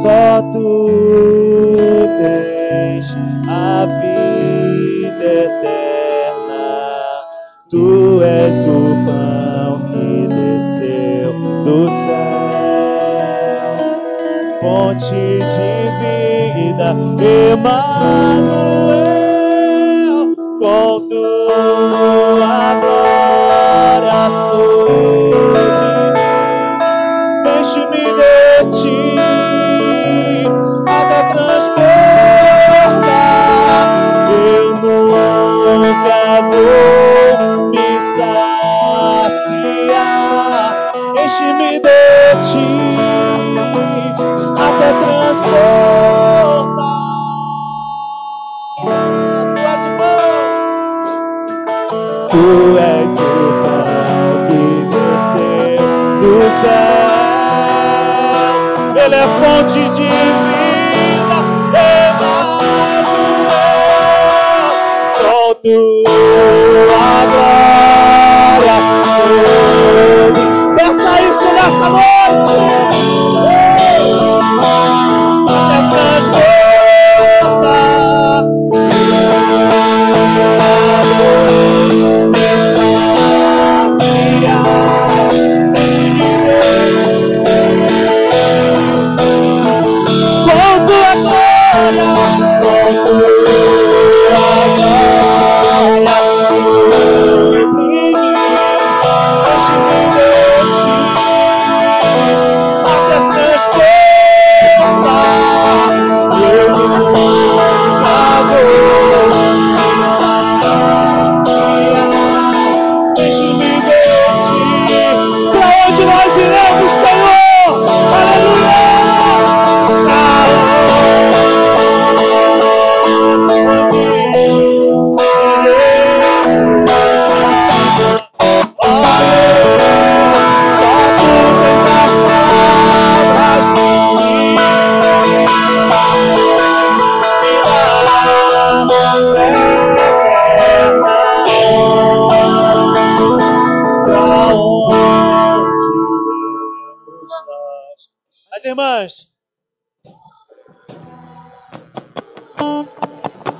[0.00, 0.90] Só tu
[2.16, 3.16] tens
[3.48, 6.66] a vida eterna.
[7.68, 11.32] Tu és o pão que desceu
[11.64, 12.47] do céu,
[14.60, 15.90] fonte de
[16.54, 16.96] vida,
[17.52, 17.78] Emmanuel,
[20.58, 25.17] com tua glória sobre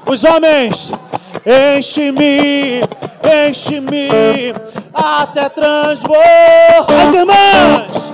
[0.06, 0.92] Os homens,
[1.76, 2.82] enche-me,
[3.48, 4.54] enche-me
[4.94, 6.18] até transbordar.
[6.88, 8.12] As irmãs,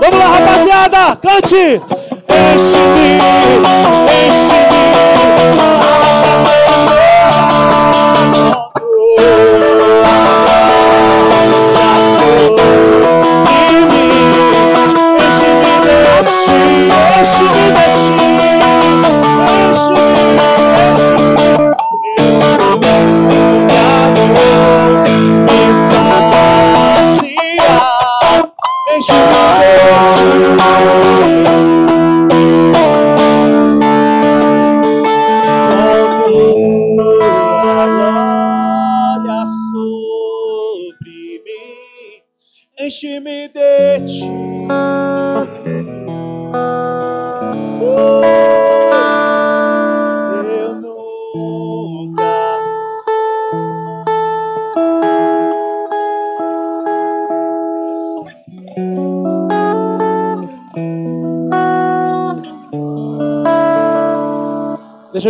[0.00, 1.82] vamos lá, rapaziada, cante.
[2.54, 3.99] Enche-me,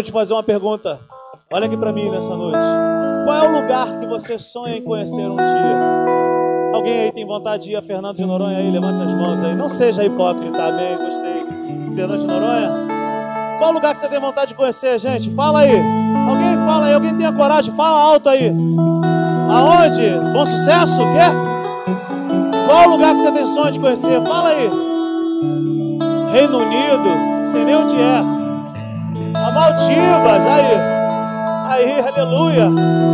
[0.01, 0.99] eu te fazer uma pergunta.
[1.53, 2.65] Olha aqui para mim nessa noite.
[3.25, 6.75] Qual é o lugar que você sonha em conhecer um dia?
[6.75, 8.71] Alguém aí tem vontade de ir a Fernando de Noronha aí?
[8.71, 9.55] Levante as mãos aí.
[9.55, 10.97] Não seja hipócrita, amém?
[10.97, 11.45] Gostei.
[11.95, 12.87] Fernando de Noronha?
[13.59, 15.31] Qual lugar que você tem vontade de conhecer, gente?
[15.35, 15.79] Fala aí.
[16.29, 18.55] Alguém fala aí, alguém tem a coragem, fala alto aí.
[19.51, 20.33] Aonde?
[20.33, 21.01] Bom sucesso?
[21.13, 21.33] Quer?
[22.67, 24.23] Qual lugar que você tem sonho de conhecer?
[24.23, 24.71] Fala aí.
[26.33, 28.40] Reino Unido, sei nem onde é.
[29.51, 30.77] A Maldivas, aí.
[31.71, 32.71] Aí, aleluia.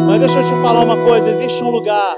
[0.06, 2.14] Mas deixa eu te falar uma coisa: existe um lugar.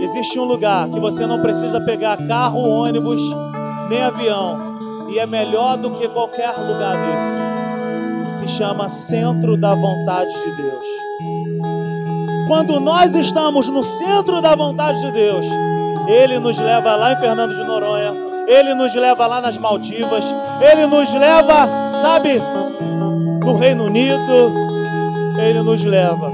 [0.00, 3.20] Existe um lugar que você não precisa pegar carro, ônibus,
[3.88, 5.08] nem avião.
[5.08, 8.38] E é melhor do que qualquer lugar desse.
[8.38, 10.86] Se chama Centro da Vontade de Deus.
[12.46, 15.46] Quando nós estamos no centro da vontade de Deus,
[16.06, 18.09] Ele nos leva lá em Fernando de Noronha,
[18.50, 22.42] Ele nos leva lá nas Maldivas, Ele nos leva, sabe,
[23.44, 24.52] no Reino Unido,
[25.38, 26.32] Ele nos leva.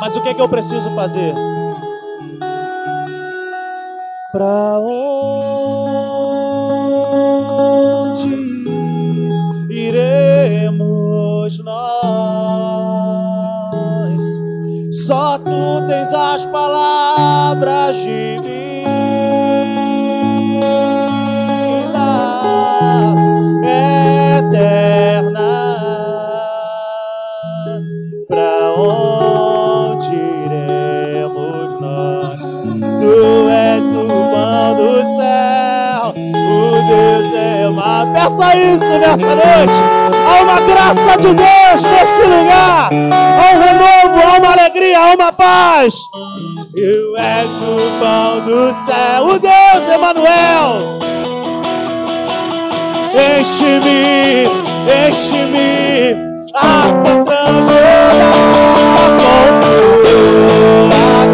[0.00, 1.34] Mas o que é que eu preciso fazer?
[4.30, 5.02] Pra onde
[9.68, 11.82] iremos nós?
[15.06, 18.21] Só tu tens as palavras de
[38.22, 39.82] Peça isso nessa noite.
[40.24, 42.88] Há uma graça de Deus nesse lugar.
[42.92, 45.94] Há um renovo, há uma alegria, há uma paz.
[46.72, 51.00] Tu és o pão do céu, o Deus Emanuel.
[53.40, 54.46] Enche-me,
[55.10, 56.16] enche-me
[56.54, 58.34] até transbordar
[59.18, 59.42] com
[60.80, 61.26] tua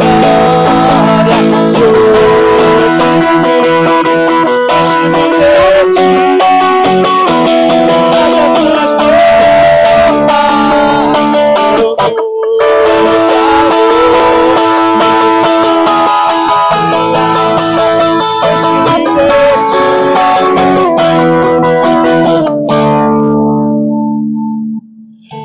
[1.20, 3.68] glória sobre mim.
[4.80, 5.58] Enche-me de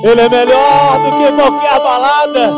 [0.04, 2.54] Ele é melhor do que qualquer balada.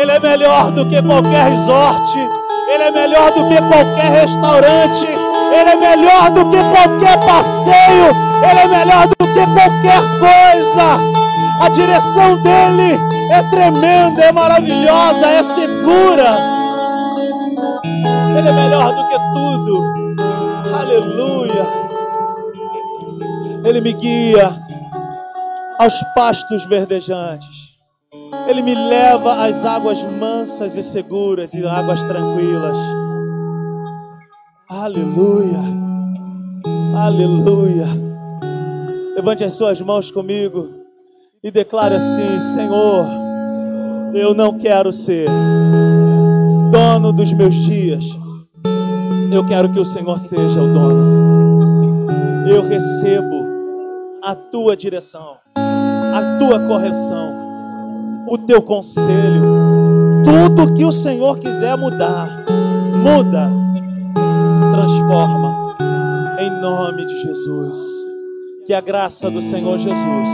[0.00, 2.16] Ele é melhor do que qualquer resort.
[2.16, 5.04] Ele é melhor do que qualquer restaurante.
[5.04, 8.06] Ele é melhor do que qualquer passeio.
[8.48, 11.02] Ele é melhor do que qualquer coisa.
[11.60, 13.00] A direção dele
[13.32, 16.36] é tremenda, é maravilhosa, é segura.
[18.38, 19.94] Ele é melhor do que tudo.
[20.72, 21.66] Aleluia.
[23.64, 24.63] Ele me guia
[25.78, 27.74] aos pastos verdejantes.
[28.48, 32.76] Ele me leva às águas mansas e seguras e águas tranquilas.
[34.68, 35.60] Aleluia.
[36.96, 37.86] Aleluia.
[39.16, 40.70] Levante as suas mãos comigo
[41.42, 43.06] e declare assim: Senhor,
[44.14, 45.28] eu não quero ser
[46.70, 48.04] dono dos meus dias.
[49.30, 52.06] Eu quero que o Senhor seja o dono.
[52.48, 53.44] Eu recebo
[54.22, 55.36] a tua direção,
[56.44, 59.42] tua correção, o teu conselho.
[60.24, 62.28] Tudo que o Senhor quiser mudar,
[63.02, 63.50] muda,
[64.70, 65.74] transforma.
[66.38, 67.76] Em nome de Jesus.
[68.66, 70.28] Que a graça do Senhor Jesus,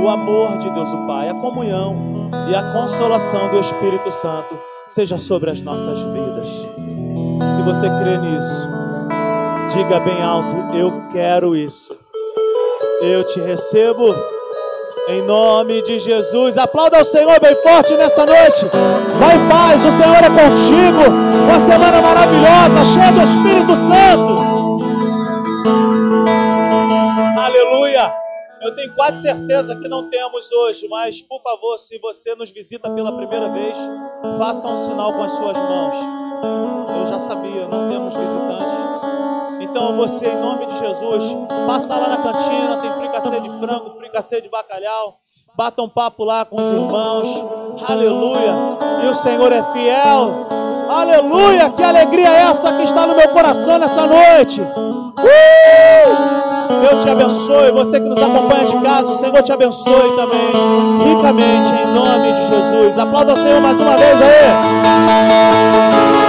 [0.00, 4.58] o amor de Deus o Pai, a comunhão e a consolação do Espírito Santo
[4.88, 6.48] seja sobre as nossas vidas.
[7.54, 8.68] Se você crê nisso,
[9.72, 11.96] diga bem alto: Eu quero isso.
[13.02, 14.14] Eu te recebo
[15.08, 16.58] em nome de Jesus.
[16.58, 18.66] Aplauda o Senhor bem forte nessa noite.
[19.18, 21.10] Vai em paz, o Senhor é contigo.
[21.44, 24.38] Uma semana maravilhosa, cheia do Espírito Santo.
[27.40, 28.14] Aleluia.
[28.60, 32.90] Eu tenho quase certeza que não temos hoje, mas por favor, se você nos visita
[32.90, 33.78] pela primeira vez,
[34.36, 35.96] faça um sinal com as suas mãos.
[36.98, 38.97] Eu já sabia, não temos visitantes.
[39.60, 41.36] Então você, em nome de Jesus,
[41.66, 45.16] passa lá na cantina, tem fricassê de frango, fricassê de bacalhau.
[45.56, 47.28] Bata um papo lá com os irmãos.
[47.88, 48.54] Aleluia.
[49.02, 50.46] E o Senhor é fiel.
[50.88, 51.70] Aleluia.
[51.70, 54.60] Que alegria é essa que está no meu coração nessa noite.
[54.60, 55.08] Uh!
[56.80, 57.72] Deus te abençoe.
[57.72, 60.52] Você que nos acompanha de casa, o Senhor te abençoe também.
[61.04, 62.96] Ricamente, em nome de Jesus.
[62.96, 66.27] Aplauda o Senhor mais uma vez aí.